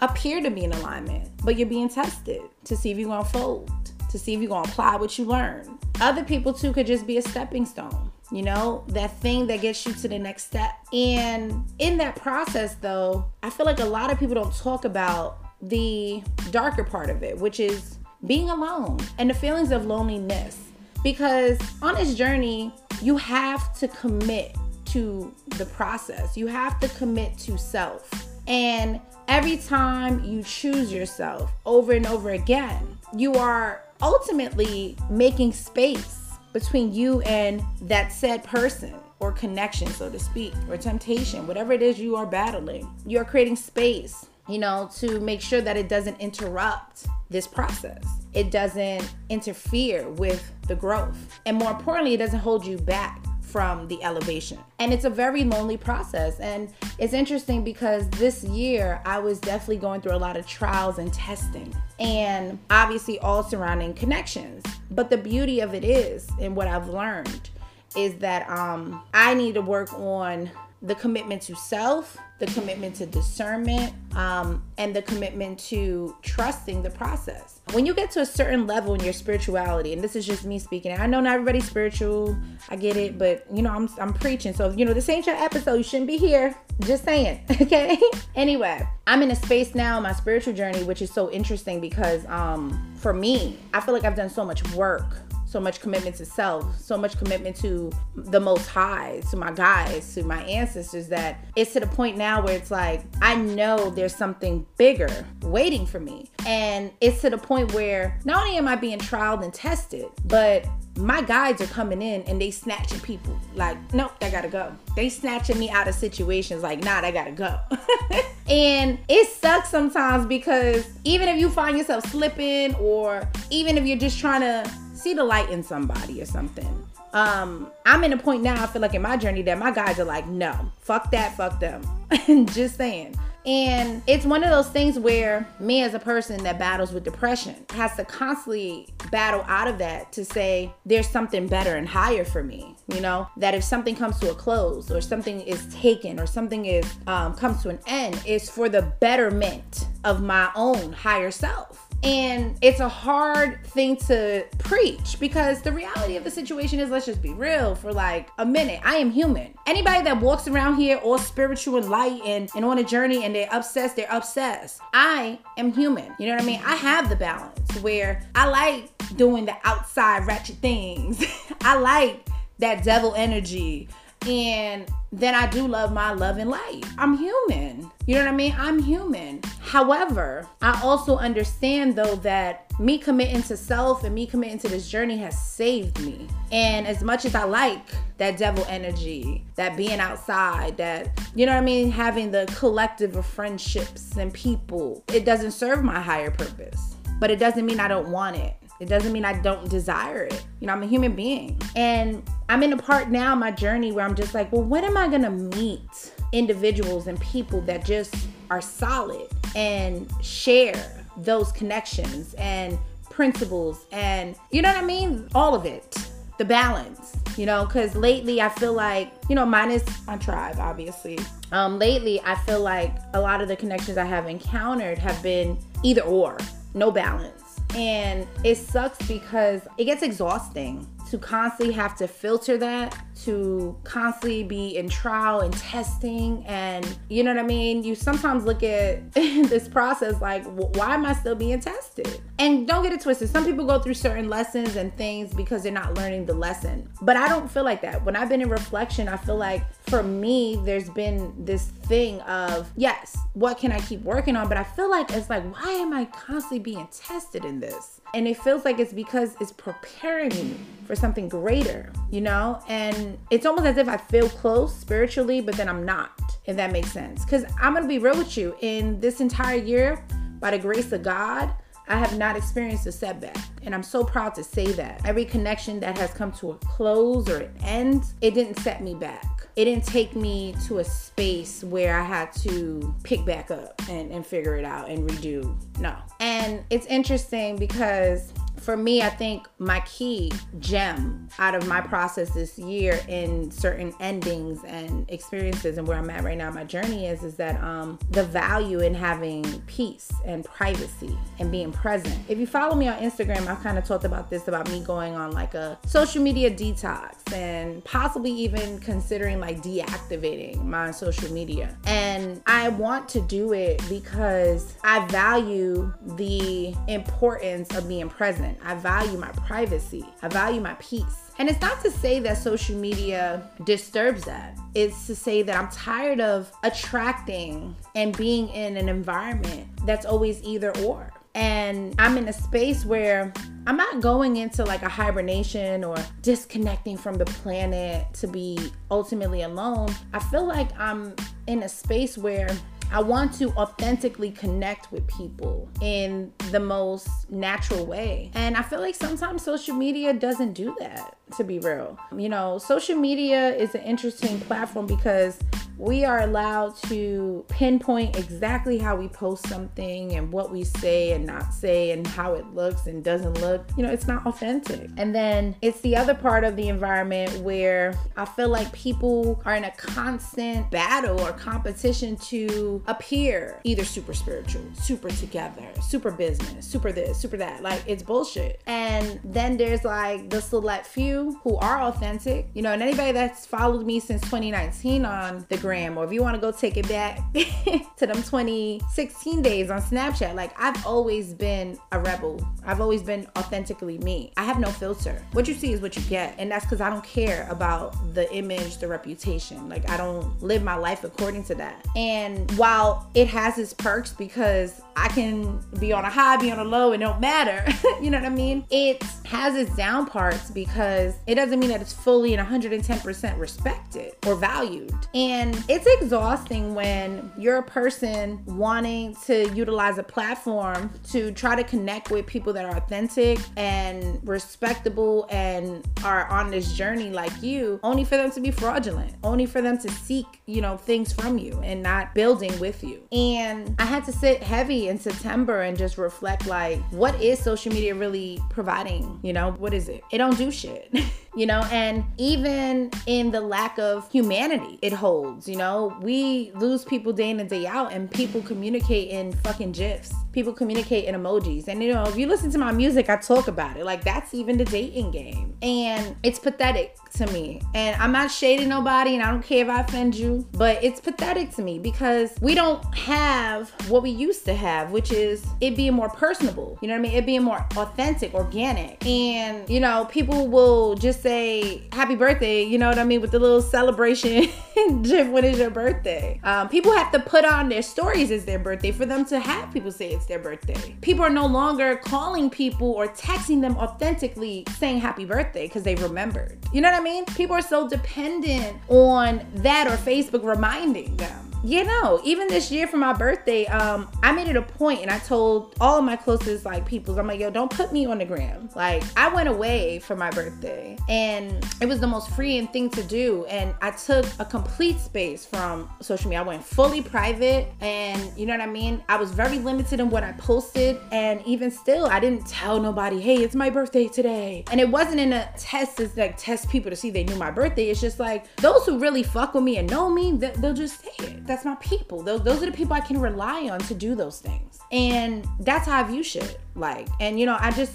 appear 0.00 0.40
to 0.40 0.50
be 0.50 0.64
in 0.64 0.72
alignment, 0.72 1.28
but 1.44 1.56
you're 1.56 1.68
being 1.68 1.88
tested 1.88 2.42
to 2.64 2.76
see 2.76 2.90
if 2.90 2.98
you're 2.98 3.08
gonna 3.08 3.24
fold, 3.24 3.70
to 4.10 4.18
see 4.18 4.34
if 4.34 4.40
you're 4.40 4.48
gonna 4.48 4.68
apply 4.68 4.96
what 4.96 5.18
you 5.18 5.24
learn. 5.24 5.78
Other 6.00 6.24
people 6.24 6.54
too 6.54 6.72
could 6.72 6.86
just 6.86 7.06
be 7.06 7.18
a 7.18 7.22
stepping 7.22 7.66
stone, 7.66 8.10
you 8.32 8.42
know, 8.42 8.84
that 8.88 9.18
thing 9.18 9.46
that 9.48 9.60
gets 9.60 9.84
you 9.86 9.92
to 9.92 10.08
the 10.08 10.18
next 10.18 10.46
step. 10.46 10.70
And 10.94 11.64
in 11.78 11.98
that 11.98 12.16
process, 12.16 12.74
though, 12.76 13.26
I 13.42 13.50
feel 13.50 13.66
like 13.66 13.80
a 13.80 13.84
lot 13.84 14.10
of 14.10 14.18
people 14.18 14.34
don't 14.34 14.54
talk 14.54 14.86
about 14.86 15.38
the 15.60 16.22
darker 16.50 16.84
part 16.84 17.10
of 17.10 17.22
it, 17.22 17.36
which 17.36 17.60
is 17.60 17.98
being 18.26 18.48
alone 18.48 18.98
and 19.18 19.28
the 19.28 19.34
feelings 19.34 19.72
of 19.72 19.84
loneliness. 19.84 20.58
Because 21.02 21.58
on 21.82 21.94
this 21.96 22.14
journey, 22.14 22.72
you 23.02 23.18
have 23.18 23.78
to 23.78 23.88
commit 23.88 24.56
to 24.86 25.34
the 25.58 25.66
process, 25.66 26.36
you 26.36 26.46
have 26.46 26.80
to 26.80 26.88
commit 26.88 27.36
to 27.38 27.58
self. 27.58 28.10
And 28.46 29.00
every 29.28 29.58
time 29.58 30.24
you 30.24 30.42
choose 30.42 30.92
yourself 30.92 31.52
over 31.64 31.92
and 31.92 32.06
over 32.06 32.30
again, 32.30 32.98
you 33.14 33.34
are 33.34 33.84
ultimately 34.02 34.96
making 35.08 35.52
space 35.52 36.30
between 36.52 36.92
you 36.92 37.20
and 37.22 37.62
that 37.82 38.12
said 38.12 38.42
person 38.44 38.94
or 39.20 39.32
connection, 39.32 39.86
so 39.88 40.10
to 40.10 40.18
speak, 40.18 40.54
or 40.68 40.76
temptation, 40.76 41.46
whatever 41.46 41.72
it 41.72 41.82
is 41.82 41.98
you 41.98 42.16
are 42.16 42.26
battling. 42.26 42.88
You're 43.06 43.24
creating 43.24 43.56
space, 43.56 44.26
you 44.48 44.58
know, 44.58 44.90
to 44.96 45.20
make 45.20 45.40
sure 45.40 45.60
that 45.60 45.76
it 45.76 45.88
doesn't 45.88 46.18
interrupt 46.20 47.06
this 47.28 47.46
process. 47.46 48.02
It 48.32 48.50
doesn't 48.50 49.14
interfere 49.28 50.08
with 50.08 50.50
the 50.66 50.74
growth. 50.74 51.40
And 51.46 51.56
more 51.56 51.70
importantly, 51.70 52.14
it 52.14 52.18
doesn't 52.18 52.40
hold 52.40 52.64
you 52.66 52.78
back 52.78 53.22
from 53.50 53.88
the 53.88 54.02
elevation. 54.02 54.58
And 54.78 54.92
it's 54.92 55.04
a 55.04 55.10
very 55.10 55.44
lonely 55.44 55.76
process. 55.76 56.38
And 56.40 56.72
it's 56.98 57.12
interesting 57.12 57.64
because 57.64 58.08
this 58.10 58.44
year 58.44 59.00
I 59.04 59.18
was 59.18 59.40
definitely 59.40 59.78
going 59.78 60.00
through 60.00 60.14
a 60.14 60.18
lot 60.18 60.36
of 60.36 60.46
trials 60.46 60.98
and 60.98 61.12
testing, 61.12 61.74
and 61.98 62.58
obviously 62.70 63.18
all 63.18 63.42
surrounding 63.42 63.94
connections. 63.94 64.64
But 64.90 65.10
the 65.10 65.18
beauty 65.18 65.60
of 65.60 65.74
it 65.74 65.84
is, 65.84 66.28
and 66.40 66.54
what 66.54 66.68
I've 66.68 66.88
learned, 66.88 67.50
is 67.96 68.14
that 68.16 68.48
um, 68.48 69.02
I 69.12 69.34
need 69.34 69.54
to 69.54 69.62
work 69.62 69.92
on 69.94 70.50
the 70.82 70.94
commitment 70.94 71.42
to 71.42 71.54
self, 71.54 72.16
the 72.38 72.46
commitment 72.46 72.94
to 72.96 73.06
discernment, 73.06 73.92
um, 74.16 74.62
and 74.78 74.96
the 74.96 75.02
commitment 75.02 75.58
to 75.58 76.16
trusting 76.22 76.82
the 76.82 76.88
process. 76.88 77.60
When 77.72 77.84
you 77.84 77.92
get 77.92 78.10
to 78.12 78.20
a 78.20 78.26
certain 78.26 78.66
level 78.66 78.94
in 78.94 79.00
your 79.00 79.12
spirituality, 79.12 79.92
and 79.92 80.02
this 80.02 80.16
is 80.16 80.26
just 80.26 80.46
me 80.46 80.58
speaking, 80.58 80.98
I 80.98 81.06
know 81.06 81.20
not 81.20 81.34
everybody's 81.34 81.66
spiritual, 81.68 82.36
I 82.70 82.76
get 82.76 82.96
it, 82.96 83.18
but 83.18 83.44
you 83.52 83.60
know, 83.60 83.70
I'm, 83.70 83.90
I'm 83.98 84.14
preaching. 84.14 84.54
So, 84.54 84.70
you 84.70 84.86
know, 84.86 84.94
this 84.94 85.08
ain't 85.10 85.26
your 85.26 85.36
episode, 85.36 85.74
you 85.74 85.82
shouldn't 85.82 86.08
be 86.08 86.16
here. 86.16 86.56
Just 86.80 87.04
saying, 87.04 87.40
okay? 87.60 87.98
anyway, 88.34 88.88
I'm 89.06 89.22
in 89.22 89.30
a 89.30 89.36
space 89.36 89.74
now 89.74 89.98
in 89.98 90.02
my 90.02 90.12
spiritual 90.12 90.54
journey, 90.54 90.82
which 90.84 91.02
is 91.02 91.12
so 91.12 91.30
interesting 91.30 91.78
because 91.78 92.24
um, 92.26 92.94
for 92.96 93.12
me, 93.12 93.58
I 93.74 93.80
feel 93.80 93.92
like 93.92 94.04
I've 94.04 94.16
done 94.16 94.30
so 94.30 94.46
much 94.46 94.66
work 94.72 95.16
so 95.50 95.58
much 95.58 95.80
commitment 95.80 96.14
to 96.14 96.24
self, 96.24 96.78
so 96.78 96.96
much 96.96 97.18
commitment 97.18 97.56
to 97.56 97.90
the 98.14 98.38
most 98.38 98.68
high, 98.68 99.20
to 99.30 99.36
my 99.36 99.50
guides, 99.50 100.14
to 100.14 100.22
my 100.22 100.42
ancestors 100.44 101.08
that 101.08 101.44
it's 101.56 101.72
to 101.72 101.80
the 101.80 101.88
point 101.88 102.16
now 102.16 102.40
where 102.40 102.54
it's 102.54 102.70
like 102.70 103.02
I 103.20 103.34
know 103.34 103.90
there's 103.90 104.14
something 104.14 104.64
bigger 104.76 105.26
waiting 105.42 105.86
for 105.86 105.98
me. 105.98 106.30
And 106.46 106.92
it's 107.00 107.20
to 107.22 107.30
the 107.30 107.38
point 107.38 107.74
where 107.74 108.20
not 108.24 108.44
only 108.44 108.58
am 108.58 108.68
I 108.68 108.76
being 108.76 109.00
trialed 109.00 109.42
and 109.42 109.52
tested, 109.52 110.06
but 110.24 110.64
my 110.96 111.20
guides 111.20 111.60
are 111.60 111.66
coming 111.66 112.00
in 112.00 112.22
and 112.22 112.40
they 112.40 112.52
snatching 112.52 113.00
people. 113.00 113.36
Like 113.56 113.76
nope 113.92 114.12
i 114.20 114.30
gotta 114.30 114.48
go. 114.48 114.72
They 114.94 115.08
snatching 115.08 115.58
me 115.58 115.68
out 115.68 115.88
of 115.88 115.96
situations. 115.96 116.62
Like 116.62 116.84
nah 116.84 117.00
i 117.00 117.10
gotta 117.10 117.32
go. 117.32 117.58
And 118.50 118.98
it 119.08 119.28
sucks 119.28 119.68
sometimes 119.68 120.26
because 120.26 120.84
even 121.04 121.28
if 121.28 121.38
you 121.38 121.48
find 121.48 121.78
yourself 121.78 122.04
slipping 122.10 122.74
or 122.74 123.28
even 123.48 123.78
if 123.78 123.86
you're 123.86 123.96
just 123.96 124.18
trying 124.18 124.40
to 124.40 124.68
see 125.00 125.14
the 125.14 125.24
light 125.24 125.50
in 125.50 125.62
somebody 125.62 126.20
or 126.20 126.26
something. 126.26 126.86
Um, 127.12 127.70
I'm 127.86 128.04
in 128.04 128.12
a 128.12 128.16
point 128.16 128.42
now, 128.42 128.62
I 128.62 128.66
feel 128.66 128.82
like 128.82 128.94
in 128.94 129.02
my 129.02 129.16
journey 129.16 129.42
that 129.42 129.58
my 129.58 129.72
guys 129.72 129.98
are 129.98 130.04
like, 130.04 130.26
no, 130.26 130.70
fuck 130.78 131.10
that, 131.10 131.36
fuck 131.36 131.58
them. 131.58 131.82
Just 132.46 132.76
saying. 132.76 133.16
And 133.46 134.02
it's 134.06 134.26
one 134.26 134.44
of 134.44 134.50
those 134.50 134.68
things 134.68 134.98
where 134.98 135.48
me 135.58 135.82
as 135.82 135.94
a 135.94 135.98
person 135.98 136.42
that 136.44 136.58
battles 136.58 136.92
with 136.92 137.04
depression 137.04 137.56
has 137.70 137.96
to 137.96 138.04
constantly 138.04 138.88
battle 139.10 139.42
out 139.48 139.66
of 139.66 139.78
that 139.78 140.12
to 140.12 140.24
say 140.26 140.72
there's 140.84 141.08
something 141.08 141.46
better 141.46 141.76
and 141.76 141.88
higher 141.88 142.24
for 142.24 142.42
me. 142.42 142.76
You 142.88 143.00
know, 143.00 143.28
that 143.38 143.54
if 143.54 143.64
something 143.64 143.96
comes 143.96 144.18
to 144.20 144.30
a 144.30 144.34
close 144.34 144.90
or 144.90 145.00
something 145.00 145.40
is 145.40 145.74
taken 145.74 146.20
or 146.20 146.26
something 146.26 146.66
is 146.66 146.84
um, 147.06 147.34
comes 147.34 147.62
to 147.62 147.70
an 147.70 147.78
end, 147.86 148.20
is 148.26 148.50
for 148.50 148.68
the 148.68 148.82
betterment 149.00 149.86
of 150.04 150.22
my 150.22 150.50
own 150.54 150.92
higher 150.92 151.30
self. 151.30 151.89
And 152.02 152.56
it's 152.62 152.80
a 152.80 152.88
hard 152.88 153.64
thing 153.66 153.96
to 153.96 154.44
preach 154.58 155.20
because 155.20 155.60
the 155.60 155.72
reality 155.72 156.16
of 156.16 156.24
the 156.24 156.30
situation 156.30 156.80
is 156.80 156.88
let's 156.88 157.04
just 157.04 157.20
be 157.20 157.34
real 157.34 157.74
for 157.74 157.92
like 157.92 158.30
a 158.38 158.46
minute. 158.46 158.80
I 158.84 158.96
am 158.96 159.10
human. 159.10 159.54
Anybody 159.66 160.02
that 160.04 160.20
walks 160.20 160.48
around 160.48 160.76
here 160.76 160.96
all 160.98 161.18
spiritual 161.18 161.76
and 161.76 161.90
light 161.90 162.22
and, 162.24 162.50
and 162.56 162.64
on 162.64 162.78
a 162.78 162.84
journey 162.84 163.24
and 163.24 163.34
they're 163.34 163.48
obsessed, 163.52 163.96
they're 163.96 164.08
obsessed. 164.10 164.80
I 164.94 165.38
am 165.58 165.72
human. 165.72 166.14
You 166.18 166.26
know 166.26 166.32
what 166.34 166.42
I 166.42 166.46
mean? 166.46 166.60
I 166.64 166.74
have 166.76 167.10
the 167.10 167.16
balance 167.16 167.76
where 167.82 168.22
I 168.34 168.48
like 168.48 168.90
doing 169.16 169.44
the 169.44 169.56
outside 169.64 170.26
ratchet 170.26 170.56
things. 170.56 171.22
I 171.60 171.76
like 171.78 172.26
that 172.60 172.82
devil 172.82 173.14
energy. 173.14 173.88
And 174.26 174.86
then 175.12 175.34
I 175.34 175.46
do 175.48 175.66
love 175.66 175.92
my 175.92 176.12
love 176.12 176.38
and 176.38 176.50
life. 176.50 176.84
I'm 176.98 177.16
human. 177.16 177.90
You 178.06 178.14
know 178.16 178.24
what 178.24 178.32
I 178.32 178.36
mean? 178.36 178.54
I'm 178.58 178.80
human. 178.82 179.40
However, 179.60 180.46
I 180.62 180.80
also 180.82 181.16
understand 181.16 181.96
though 181.96 182.16
that 182.16 182.66
me 182.78 182.98
committing 182.98 183.42
to 183.44 183.56
self 183.56 184.04
and 184.04 184.14
me 184.14 184.26
committing 184.26 184.58
to 184.58 184.68
this 184.68 184.88
journey 184.88 185.16
has 185.18 185.40
saved 185.40 186.00
me. 186.00 186.28
And 186.52 186.86
as 186.86 187.02
much 187.02 187.24
as 187.24 187.34
I 187.34 187.44
like 187.44 187.86
that 188.18 188.36
devil 188.36 188.64
energy, 188.68 189.44
that 189.56 189.76
being 189.76 190.00
outside, 190.00 190.76
that, 190.76 191.18
you 191.34 191.46
know 191.46 191.52
what 191.52 191.62
I 191.62 191.64
mean, 191.64 191.90
having 191.90 192.30
the 192.30 192.52
collective 192.56 193.16
of 193.16 193.26
friendships 193.26 194.16
and 194.16 194.32
people, 194.32 195.02
it 195.12 195.24
doesn't 195.24 195.52
serve 195.52 195.82
my 195.82 196.00
higher 196.00 196.30
purpose. 196.30 196.96
But 197.18 197.30
it 197.30 197.38
doesn't 197.38 197.66
mean 197.66 197.80
I 197.80 197.88
don't 197.88 198.10
want 198.10 198.36
it. 198.36 198.54
It 198.80 198.88
doesn't 198.88 199.12
mean 199.12 199.26
I 199.26 199.34
don't 199.34 199.68
desire 199.68 200.24
it. 200.24 200.42
You 200.58 200.66
know, 200.66 200.72
I'm 200.72 200.82
a 200.82 200.86
human 200.86 201.14
being. 201.14 201.60
And 201.76 202.22
I'm 202.48 202.62
in 202.62 202.72
a 202.72 202.78
part 202.78 203.10
now, 203.10 203.34
my 203.34 203.50
journey, 203.50 203.92
where 203.92 204.06
I'm 204.06 204.14
just 204.14 204.34
like, 204.34 204.50
well, 204.50 204.62
when 204.62 204.84
am 204.84 204.96
I 204.96 205.06
gonna 205.06 205.30
meet 205.30 206.12
individuals 206.32 207.06
and 207.06 207.20
people 207.20 207.60
that 207.62 207.84
just 207.84 208.14
are 208.50 208.62
solid 208.62 209.28
and 209.54 210.10
share 210.22 211.04
those 211.18 211.52
connections 211.52 212.32
and 212.34 212.78
principles 213.10 213.84
and, 213.92 214.34
you 214.50 214.62
know 214.62 214.72
what 214.72 214.82
I 214.82 214.86
mean? 214.86 215.28
All 215.34 215.54
of 215.54 215.66
it. 215.66 215.96
The 216.38 216.44
balance, 216.46 217.14
you 217.36 217.44
know, 217.44 217.66
because 217.66 217.94
lately 217.94 218.40
I 218.40 218.48
feel 218.48 218.72
like, 218.72 219.12
you 219.28 219.34
know, 219.34 219.44
minus 219.44 219.84
my 220.06 220.16
tribe, 220.16 220.56
obviously. 220.58 221.18
Um, 221.52 221.78
lately 221.78 222.18
I 222.24 222.34
feel 222.34 222.60
like 222.60 222.96
a 223.12 223.20
lot 223.20 223.42
of 223.42 223.48
the 223.48 223.56
connections 223.56 223.98
I 223.98 224.06
have 224.06 224.26
encountered 224.26 224.96
have 224.96 225.22
been 225.22 225.58
either 225.82 226.00
or, 226.00 226.38
no 226.72 226.90
balance 226.90 227.39
and 227.76 228.26
it 228.44 228.56
sucks 228.56 228.98
because 229.06 229.62
it 229.78 229.84
gets 229.84 230.02
exhausting 230.02 230.86
to 231.10 231.18
constantly 231.18 231.74
have 231.74 231.96
to 231.96 232.06
filter 232.06 232.56
that, 232.58 232.96
to 233.24 233.76
constantly 233.84 234.42
be 234.42 234.76
in 234.76 234.88
trial 234.88 235.40
and 235.40 235.52
testing. 235.54 236.44
And 236.46 236.86
you 237.08 237.22
know 237.22 237.34
what 237.34 237.42
I 237.42 237.46
mean? 237.46 237.82
You 237.82 237.94
sometimes 237.94 238.44
look 238.44 238.62
at 238.62 239.12
this 239.12 239.68
process 239.68 240.20
like, 240.20 240.44
why 240.76 240.94
am 240.94 241.04
I 241.04 241.12
still 241.14 241.34
being 241.34 241.60
tested? 241.60 242.20
And 242.38 242.66
don't 242.66 242.82
get 242.82 242.92
it 242.92 243.00
twisted. 243.00 243.28
Some 243.28 243.44
people 243.44 243.66
go 243.66 243.78
through 243.78 243.94
certain 243.94 244.28
lessons 244.28 244.76
and 244.76 244.96
things 244.96 245.34
because 245.34 245.62
they're 245.62 245.72
not 245.72 245.96
learning 245.96 246.26
the 246.26 246.34
lesson. 246.34 246.88
But 247.02 247.16
I 247.16 247.28
don't 247.28 247.50
feel 247.50 247.64
like 247.64 247.82
that. 247.82 248.04
When 248.04 248.16
I've 248.16 248.28
been 248.28 248.40
in 248.40 248.48
reflection, 248.48 249.08
I 249.08 249.16
feel 249.16 249.36
like 249.36 249.62
for 249.84 250.02
me, 250.02 250.60
there's 250.64 250.88
been 250.88 251.34
this 251.44 251.66
thing 251.66 252.20
of, 252.22 252.70
yes, 252.76 253.16
what 253.34 253.58
can 253.58 253.72
I 253.72 253.80
keep 253.80 254.02
working 254.02 254.36
on? 254.36 254.48
But 254.48 254.56
I 254.56 254.64
feel 254.64 254.90
like 254.90 255.10
it's 255.10 255.28
like, 255.28 255.44
why 255.54 255.72
am 255.72 255.92
I 255.92 256.06
constantly 256.06 256.60
being 256.60 256.88
tested 256.92 257.44
in 257.44 257.60
this? 257.60 258.00
And 258.14 258.26
it 258.26 258.38
feels 258.38 258.64
like 258.64 258.78
it's 258.78 258.92
because 258.92 259.36
it's 259.40 259.52
preparing 259.52 260.30
me 260.30 260.56
for 260.84 260.96
something 260.96 261.28
greater, 261.28 261.92
you 262.10 262.20
know? 262.20 262.62
And 262.68 263.09
it's 263.30 263.46
almost 263.46 263.66
as 263.66 263.76
if 263.76 263.88
I 263.88 263.96
feel 263.96 264.28
close 264.28 264.74
spiritually, 264.74 265.40
but 265.40 265.56
then 265.56 265.68
I'm 265.68 265.84
not, 265.84 266.20
if 266.46 266.56
that 266.56 266.72
makes 266.72 266.92
sense. 266.92 267.24
Because 267.24 267.44
I'm 267.60 267.74
gonna 267.74 267.86
be 267.86 267.98
real 267.98 268.16
with 268.16 268.36
you, 268.36 268.56
in 268.60 269.00
this 269.00 269.20
entire 269.20 269.58
year, 269.58 270.04
by 270.40 270.50
the 270.50 270.58
grace 270.58 270.92
of 270.92 271.02
God, 271.02 271.54
I 271.90 271.96
have 271.96 272.16
not 272.16 272.36
experienced 272.36 272.86
a 272.86 272.92
setback. 272.92 273.36
And 273.62 273.74
I'm 273.74 273.82
so 273.82 274.04
proud 274.04 274.34
to 274.36 274.44
say 274.44 274.66
that. 274.72 275.04
Every 275.04 275.24
connection 275.24 275.80
that 275.80 275.98
has 275.98 276.12
come 276.12 276.30
to 276.32 276.52
a 276.52 276.54
close 276.54 277.28
or 277.28 277.38
an 277.38 277.52
end, 277.64 278.04
it 278.20 278.32
didn't 278.32 278.60
set 278.60 278.82
me 278.82 278.94
back. 278.94 279.48
It 279.56 279.64
didn't 279.64 279.84
take 279.84 280.14
me 280.14 280.54
to 280.68 280.78
a 280.78 280.84
space 280.84 281.64
where 281.64 281.98
I 281.98 282.04
had 282.04 282.32
to 282.34 282.94
pick 283.02 283.24
back 283.26 283.50
up 283.50 283.82
and, 283.88 284.12
and 284.12 284.24
figure 284.24 284.54
it 284.54 284.64
out 284.64 284.88
and 284.88 285.10
redo. 285.10 285.54
No. 285.80 285.96
And 286.20 286.64
it's 286.70 286.86
interesting 286.86 287.56
because 287.56 288.32
for 288.70 288.76
me, 288.76 289.02
I 289.02 289.08
think 289.08 289.48
my 289.58 289.80
key 289.80 290.30
gem 290.60 291.28
out 291.40 291.56
of 291.56 291.66
my 291.66 291.80
process 291.80 292.30
this 292.30 292.56
year 292.56 293.00
in 293.08 293.50
certain 293.50 293.92
endings 293.98 294.62
and 294.62 295.10
experiences 295.10 295.76
and 295.76 295.88
where 295.88 295.98
I'm 295.98 296.08
at 296.08 296.22
right 296.22 296.38
now, 296.38 296.52
my 296.52 296.62
journey 296.62 297.08
is 297.08 297.24
is 297.24 297.34
that 297.34 297.60
um, 297.64 297.98
the 298.10 298.22
value 298.22 298.78
in 298.78 298.94
having 298.94 299.42
peace 299.62 300.08
and 300.24 300.44
privacy 300.44 301.18
and 301.40 301.50
being 301.50 301.72
present. 301.72 302.16
If 302.28 302.38
you 302.38 302.46
follow 302.46 302.76
me 302.76 302.86
on 302.86 302.96
Instagram, 302.98 303.48
I've 303.48 303.60
kind 303.60 303.76
of 303.76 303.84
talked 303.84 304.04
about 304.04 304.30
this 304.30 304.46
about 304.46 304.70
me 304.70 304.84
going 304.84 305.16
on 305.16 305.32
like 305.32 305.54
a 305.54 305.76
social 305.84 306.22
media 306.22 306.48
detox 306.48 307.32
and 307.32 307.84
possibly 307.84 308.30
even 308.30 308.78
considering 308.78 309.40
like 309.40 309.62
deactivating 309.62 310.64
my 310.64 310.92
social 310.92 311.32
media. 311.32 311.76
And 311.86 312.40
I 312.46 312.68
want 312.68 313.08
to 313.08 313.20
do 313.20 313.52
it 313.52 313.82
because 313.88 314.76
I 314.84 315.04
value 315.06 315.92
the 316.06 316.72
importance 316.86 317.74
of 317.74 317.88
being 317.88 318.08
present 318.08 318.59
I 318.64 318.74
value 318.74 319.18
my 319.18 319.30
privacy. 319.32 320.04
I 320.22 320.28
value 320.28 320.60
my 320.60 320.74
peace. 320.74 321.32
And 321.38 321.48
it's 321.48 321.60
not 321.60 321.80
to 321.82 321.90
say 321.90 322.20
that 322.20 322.38
social 322.38 322.76
media 322.76 323.50
disturbs 323.64 324.24
that. 324.24 324.58
It's 324.74 325.06
to 325.06 325.14
say 325.14 325.42
that 325.42 325.56
I'm 325.56 325.70
tired 325.70 326.20
of 326.20 326.52
attracting 326.62 327.74
and 327.94 328.16
being 328.16 328.48
in 328.50 328.76
an 328.76 328.88
environment 328.88 329.66
that's 329.86 330.04
always 330.04 330.42
either 330.42 330.76
or. 330.80 331.10
And 331.34 331.94
I'm 331.98 332.18
in 332.18 332.28
a 332.28 332.32
space 332.32 332.84
where 332.84 333.32
I'm 333.66 333.76
not 333.76 334.00
going 334.00 334.36
into 334.36 334.64
like 334.64 334.82
a 334.82 334.88
hibernation 334.88 335.84
or 335.84 335.96
disconnecting 336.22 336.96
from 336.96 337.14
the 337.14 337.24
planet 337.24 338.12
to 338.14 338.26
be 338.26 338.58
ultimately 338.90 339.42
alone. 339.42 339.94
I 340.12 340.18
feel 340.18 340.44
like 340.44 340.78
I'm 340.78 341.14
in 341.46 341.62
a 341.62 341.68
space 341.68 342.18
where 342.18 342.48
I 342.92 343.00
want 343.00 343.32
to 343.34 343.50
authentically 343.50 344.32
connect 344.32 344.90
with 344.90 345.06
people 345.06 345.68
in 345.80 346.32
the 346.50 346.58
most 346.58 347.30
natural 347.30 347.86
way. 347.86 348.32
And 348.34 348.56
I 348.56 348.62
feel 348.62 348.80
like 348.80 348.96
sometimes 348.96 349.44
social 349.44 349.76
media 349.76 350.12
doesn't 350.12 350.54
do 350.54 350.74
that, 350.80 351.16
to 351.36 351.44
be 351.44 351.60
real. 351.60 351.96
You 352.16 352.28
know, 352.28 352.58
social 352.58 352.96
media 352.96 353.54
is 353.54 353.76
an 353.76 353.82
interesting 353.82 354.40
platform 354.40 354.86
because 354.86 355.38
we 355.80 356.04
are 356.04 356.20
allowed 356.20 356.76
to 356.76 357.42
pinpoint 357.48 358.14
exactly 358.14 358.76
how 358.76 358.94
we 358.94 359.08
post 359.08 359.46
something 359.48 360.12
and 360.12 360.30
what 360.30 360.52
we 360.52 360.62
say 360.62 361.12
and 361.12 361.24
not 361.24 361.54
say 361.54 361.92
and 361.92 362.06
how 362.06 362.34
it 362.34 362.46
looks 362.54 362.86
and 362.86 363.02
doesn't 363.02 363.40
look. 363.40 363.66
You 363.78 363.84
know, 363.84 363.90
it's 363.90 364.06
not 364.06 364.26
authentic. 364.26 364.90
And 364.98 365.14
then 365.14 365.56
it's 365.62 365.80
the 365.80 365.96
other 365.96 366.14
part 366.14 366.44
of 366.44 366.54
the 366.56 366.68
environment 366.68 367.34
where 367.40 367.94
I 368.18 368.26
feel 368.26 368.50
like 368.50 368.70
people 368.72 369.40
are 369.46 369.54
in 369.54 369.64
a 369.64 369.70
constant 369.70 370.70
battle 370.70 371.18
or 371.18 371.32
competition 371.32 372.16
to 372.16 372.82
appear 372.86 373.58
either 373.64 373.84
super 373.84 374.12
spiritual, 374.12 374.64
super 374.74 375.08
together, 375.08 375.66
super 375.80 376.10
business, 376.10 376.66
super 376.66 376.92
this, 376.92 377.18
super 377.18 377.38
that. 377.38 377.62
Like 377.62 377.82
it's 377.86 378.02
bullshit. 378.02 378.60
And 378.66 379.18
then 379.24 379.56
there's 379.56 379.84
like 379.84 380.28
the 380.28 380.42
select 380.42 380.86
few 380.86 381.40
who 381.42 381.56
are 381.56 381.80
authentic, 381.80 382.48
you 382.52 382.60
know, 382.60 382.72
and 382.72 382.82
anybody 382.82 383.12
that's 383.12 383.46
followed 383.46 383.86
me 383.86 383.98
since 383.98 384.20
2019 384.22 385.06
on 385.06 385.46
the 385.48 385.56
Instagram, 385.70 385.96
or 385.96 386.04
if 386.04 386.12
you 386.12 386.22
want 386.22 386.34
to 386.34 386.40
go 386.40 386.52
take 386.52 386.76
it 386.76 386.88
back 386.88 387.20
to 387.96 388.06
them 388.06 388.16
2016 388.16 389.42
days 389.42 389.70
on 389.70 389.80
Snapchat, 389.80 390.34
like 390.34 390.58
I've 390.58 390.86
always 390.86 391.32
been 391.34 391.78
a 391.92 391.98
rebel. 391.98 392.46
I've 392.64 392.80
always 392.80 393.02
been 393.02 393.26
authentically 393.38 393.98
me. 393.98 394.32
I 394.36 394.44
have 394.44 394.58
no 394.58 394.68
filter. 394.68 395.22
What 395.32 395.48
you 395.48 395.54
see 395.54 395.72
is 395.72 395.80
what 395.80 395.96
you 395.96 396.02
get. 396.02 396.34
And 396.38 396.50
that's 396.50 396.64
because 396.64 396.80
I 396.80 396.90
don't 396.90 397.04
care 397.04 397.46
about 397.50 397.94
the 398.14 398.32
image, 398.34 398.78
the 398.78 398.88
reputation. 398.88 399.68
Like 399.68 399.88
I 399.90 399.96
don't 399.96 400.42
live 400.42 400.62
my 400.62 400.76
life 400.76 401.04
according 401.04 401.44
to 401.44 401.54
that. 401.56 401.86
And 401.96 402.50
while 402.52 403.10
it 403.14 403.28
has 403.28 403.58
its 403.58 403.72
perks 403.72 404.12
because 404.12 404.80
I 404.96 405.08
can 405.08 405.60
be 405.78 405.92
on 405.92 406.04
a 406.04 406.10
high, 406.10 406.36
be 406.36 406.50
on 406.50 406.58
a 406.58 406.64
low, 406.64 406.92
it 406.92 406.98
don't 406.98 407.20
matter. 407.20 407.64
you 408.02 408.10
know 408.10 408.18
what 408.18 408.26
I 408.26 408.34
mean? 408.34 408.64
It 408.70 409.02
has 409.24 409.54
its 409.54 409.74
down 409.76 410.06
parts 410.06 410.50
because 410.50 411.14
it 411.26 411.36
doesn't 411.36 411.58
mean 411.58 411.70
that 411.70 411.80
it's 411.80 411.92
fully 411.92 412.34
and 412.34 412.46
110% 412.46 413.38
respected 413.38 414.12
or 414.26 414.34
valued. 414.34 414.94
And 415.14 415.59
it's 415.68 415.86
exhausting 416.00 416.74
when 416.74 417.30
you're 417.36 417.58
a 417.58 417.62
person 417.62 418.42
wanting 418.46 419.14
to 419.26 419.48
utilize 419.54 419.98
a 419.98 420.02
platform 420.02 420.90
to 421.10 421.32
try 421.32 421.54
to 421.54 421.64
connect 421.64 422.10
with 422.10 422.26
people 422.26 422.52
that 422.52 422.64
are 422.64 422.76
authentic 422.76 423.38
and 423.56 424.20
respectable 424.26 425.26
and 425.30 425.86
are 426.04 426.26
on 426.28 426.50
this 426.50 426.72
journey 426.72 427.10
like 427.10 427.42
you, 427.42 427.80
only 427.82 428.04
for 428.04 428.16
them 428.16 428.30
to 428.30 428.40
be 428.40 428.50
fraudulent, 428.50 429.14
only 429.22 429.46
for 429.46 429.60
them 429.60 429.78
to 429.78 429.90
seek, 429.90 430.26
you 430.46 430.60
know, 430.60 430.76
things 430.76 431.12
from 431.12 431.38
you 431.38 431.58
and 431.62 431.82
not 431.82 432.14
building 432.14 432.56
with 432.58 432.82
you. 432.82 433.02
And 433.12 433.74
I 433.78 433.84
had 433.84 434.04
to 434.04 434.12
sit 434.12 434.42
heavy 434.42 434.88
in 434.88 434.98
September 434.98 435.62
and 435.62 435.76
just 435.76 435.98
reflect 435.98 436.46
like, 436.46 436.78
what 436.90 437.20
is 437.20 437.38
social 437.38 437.72
media 437.72 437.94
really 437.94 438.40
providing? 438.50 439.18
You 439.22 439.32
know, 439.32 439.52
what 439.52 439.74
is 439.74 439.88
it? 439.88 440.02
It 440.10 440.18
don't 440.18 440.36
do 440.36 440.50
shit. 440.50 440.92
you 441.36 441.46
know, 441.46 441.60
and 441.70 442.04
even 442.16 442.90
in 443.06 443.30
the 443.30 443.40
lack 443.40 443.78
of 443.78 444.10
humanity 444.10 444.78
it 444.82 444.92
holds, 444.92 445.48
you 445.48 445.56
know, 445.56 445.96
we 446.00 446.52
lose 446.54 446.84
people 446.84 447.12
day 447.12 447.30
in 447.30 447.40
and 447.40 447.48
day 447.48 447.66
out, 447.66 447.92
and 447.92 448.10
people 448.10 448.42
communicate 448.42 449.10
in 449.10 449.32
fucking 449.32 449.72
GIFs. 449.72 450.12
People 450.32 450.52
communicate 450.52 451.06
in 451.06 451.14
emojis. 451.14 451.66
And, 451.66 451.82
you 451.82 451.92
know, 451.92 452.04
if 452.04 452.16
you 452.16 452.26
listen 452.26 452.50
to 452.52 452.58
my 452.58 452.70
music, 452.70 453.08
I 453.08 453.16
talk 453.16 453.48
about 453.48 453.76
it. 453.76 453.84
Like, 453.84 454.04
that's 454.04 454.32
even 454.32 454.56
the 454.56 454.64
dating 454.64 455.10
game. 455.10 455.56
And 455.60 456.14
it's 456.22 456.38
pathetic 456.38 456.96
to 457.14 457.26
me. 457.28 457.60
And 457.74 458.00
I'm 458.00 458.12
not 458.12 458.30
shading 458.30 458.68
nobody, 458.68 459.14
and 459.14 459.22
I 459.22 459.30
don't 459.30 459.42
care 459.42 459.64
if 459.64 459.70
I 459.70 459.80
offend 459.80 460.14
you, 460.14 460.46
but 460.52 460.82
it's 460.84 461.00
pathetic 461.00 461.50
to 461.56 461.62
me 461.62 461.78
because 461.78 462.32
we 462.40 462.54
don't 462.54 462.82
have 462.94 463.70
what 463.90 464.02
we 464.02 464.10
used 464.10 464.44
to 464.44 464.54
have, 464.54 464.92
which 464.92 465.12
is 465.12 465.44
it 465.60 465.74
being 465.74 465.94
more 465.94 466.08
personable. 466.08 466.78
You 466.80 466.88
know 466.88 466.94
what 466.94 467.00
I 467.00 467.02
mean? 467.02 467.12
It 467.12 467.26
being 467.26 467.42
more 467.42 467.66
authentic, 467.76 468.32
organic. 468.34 469.04
And, 469.04 469.68
you 469.68 469.80
know, 469.80 470.06
people 470.06 470.46
will 470.48 470.94
just 470.94 471.19
say 471.20 471.82
happy 471.92 472.16
birthday, 472.16 472.62
you 472.62 472.78
know 472.78 472.88
what 472.88 472.98
I 472.98 473.04
mean, 473.04 473.20
with 473.20 473.30
the 473.30 473.38
little 473.38 473.62
celebration 473.62 474.44
when 474.74 475.44
it's 475.44 475.58
your 475.58 475.70
birthday. 475.70 476.40
Um, 476.42 476.68
people 476.68 476.92
have 476.92 477.12
to 477.12 477.20
put 477.20 477.44
on 477.44 477.68
their 477.68 477.82
stories 477.82 478.30
as 478.30 478.44
their 478.44 478.58
birthday 478.58 478.90
for 478.92 479.06
them 479.06 479.24
to 479.26 479.40
have 479.40 479.72
people 479.72 479.92
say 479.92 480.10
it's 480.10 480.26
their 480.26 480.38
birthday. 480.38 480.96
People 481.00 481.24
are 481.24 481.30
no 481.30 481.46
longer 481.46 481.96
calling 481.96 482.50
people 482.50 482.88
or 482.88 483.08
texting 483.08 483.60
them 483.60 483.76
authentically 483.76 484.64
saying 484.78 484.98
happy 484.98 485.24
birthday 485.24 485.66
because 485.66 485.82
they 485.82 485.94
remembered. 485.96 486.58
You 486.72 486.80
know 486.80 486.90
what 486.90 487.00
I 487.00 487.02
mean? 487.04 487.24
People 487.26 487.56
are 487.56 487.62
so 487.62 487.88
dependent 487.88 488.78
on 488.88 489.46
that 489.56 489.86
or 489.86 489.96
Facebook 489.96 490.44
reminding 490.44 491.16
them 491.16 491.49
you 491.62 491.84
know, 491.84 492.20
even 492.24 492.48
this 492.48 492.70
year 492.70 492.86
for 492.86 492.96
my 492.96 493.12
birthday, 493.12 493.66
um, 493.66 494.08
I 494.22 494.32
made 494.32 494.48
it 494.48 494.56
a 494.56 494.62
point 494.62 495.02
and 495.02 495.10
I 495.10 495.18
told 495.18 495.74
all 495.78 495.98
of 495.98 496.04
my 496.04 496.16
closest 496.16 496.64
like 496.64 496.86
people, 496.86 497.18
I'm 497.18 497.26
like, 497.26 497.38
yo, 497.38 497.50
don't 497.50 497.70
put 497.70 497.92
me 497.92 498.06
on 498.06 498.18
the 498.18 498.24
gram. 498.24 498.70
Like 498.74 499.02
I 499.16 499.28
went 499.28 499.48
away 499.48 499.98
for 499.98 500.16
my 500.16 500.30
birthday 500.30 500.96
and 501.08 501.64
it 501.82 501.86
was 501.86 502.00
the 502.00 502.06
most 502.06 502.30
freeing 502.30 502.66
thing 502.68 502.88
to 502.90 503.02
do. 503.02 503.44
And 503.46 503.74
I 503.82 503.90
took 503.90 504.24
a 504.38 504.44
complete 504.44 504.98
space 505.00 505.44
from 505.44 505.90
social 506.00 506.30
media. 506.30 506.40
I 506.40 506.46
went 506.46 506.64
fully 506.64 507.02
private 507.02 507.68
and 507.80 508.32
you 508.38 508.46
know 508.46 508.54
what 508.54 508.62
I 508.62 508.66
mean? 508.66 509.02
I 509.08 509.16
was 509.16 509.30
very 509.30 509.58
limited 509.58 510.00
in 510.00 510.08
what 510.08 510.24
I 510.24 510.32
posted. 510.32 510.98
And 511.12 511.42
even 511.44 511.70
still, 511.70 512.06
I 512.06 512.20
didn't 512.20 512.46
tell 512.46 512.80
nobody, 512.80 513.20
hey, 513.20 513.36
it's 513.36 513.54
my 513.54 513.68
birthday 513.68 514.08
today. 514.08 514.64
And 514.70 514.80
it 514.80 514.88
wasn't 514.88 515.20
in 515.20 515.34
a 515.34 515.52
test 515.58 515.98
to 515.98 516.08
like 516.16 516.38
test 516.38 516.70
people 516.70 516.90
to 516.90 516.96
see 516.96 517.10
they 517.10 517.24
knew 517.24 517.36
my 517.36 517.50
birthday. 517.50 517.90
It's 517.90 518.00
just 518.00 518.18
like 518.18 518.54
those 518.56 518.86
who 518.86 518.98
really 518.98 519.22
fuck 519.22 519.52
with 519.52 519.64
me 519.64 519.76
and 519.76 519.90
know 519.90 520.08
me, 520.08 520.32
they'll 520.32 520.72
just 520.72 521.02
say 521.02 521.26
it 521.26 521.49
that's 521.50 521.64
my 521.64 521.74
people. 521.76 522.22
Those 522.22 522.42
those 522.42 522.62
are 522.62 522.66
the 522.66 522.76
people 522.76 522.94
I 522.94 523.00
can 523.00 523.20
rely 523.20 523.68
on 523.68 523.80
to 523.80 523.94
do 523.94 524.14
those 524.14 524.40
things. 524.40 524.78
And 524.92 525.46
that's 525.60 525.86
how 525.86 526.00
I 526.00 526.02
view 526.04 526.22
shit. 526.22 526.60
Like, 526.76 527.08
and 527.18 527.38
you 527.40 527.46
know, 527.46 527.56
I 527.58 527.72
just 527.72 527.94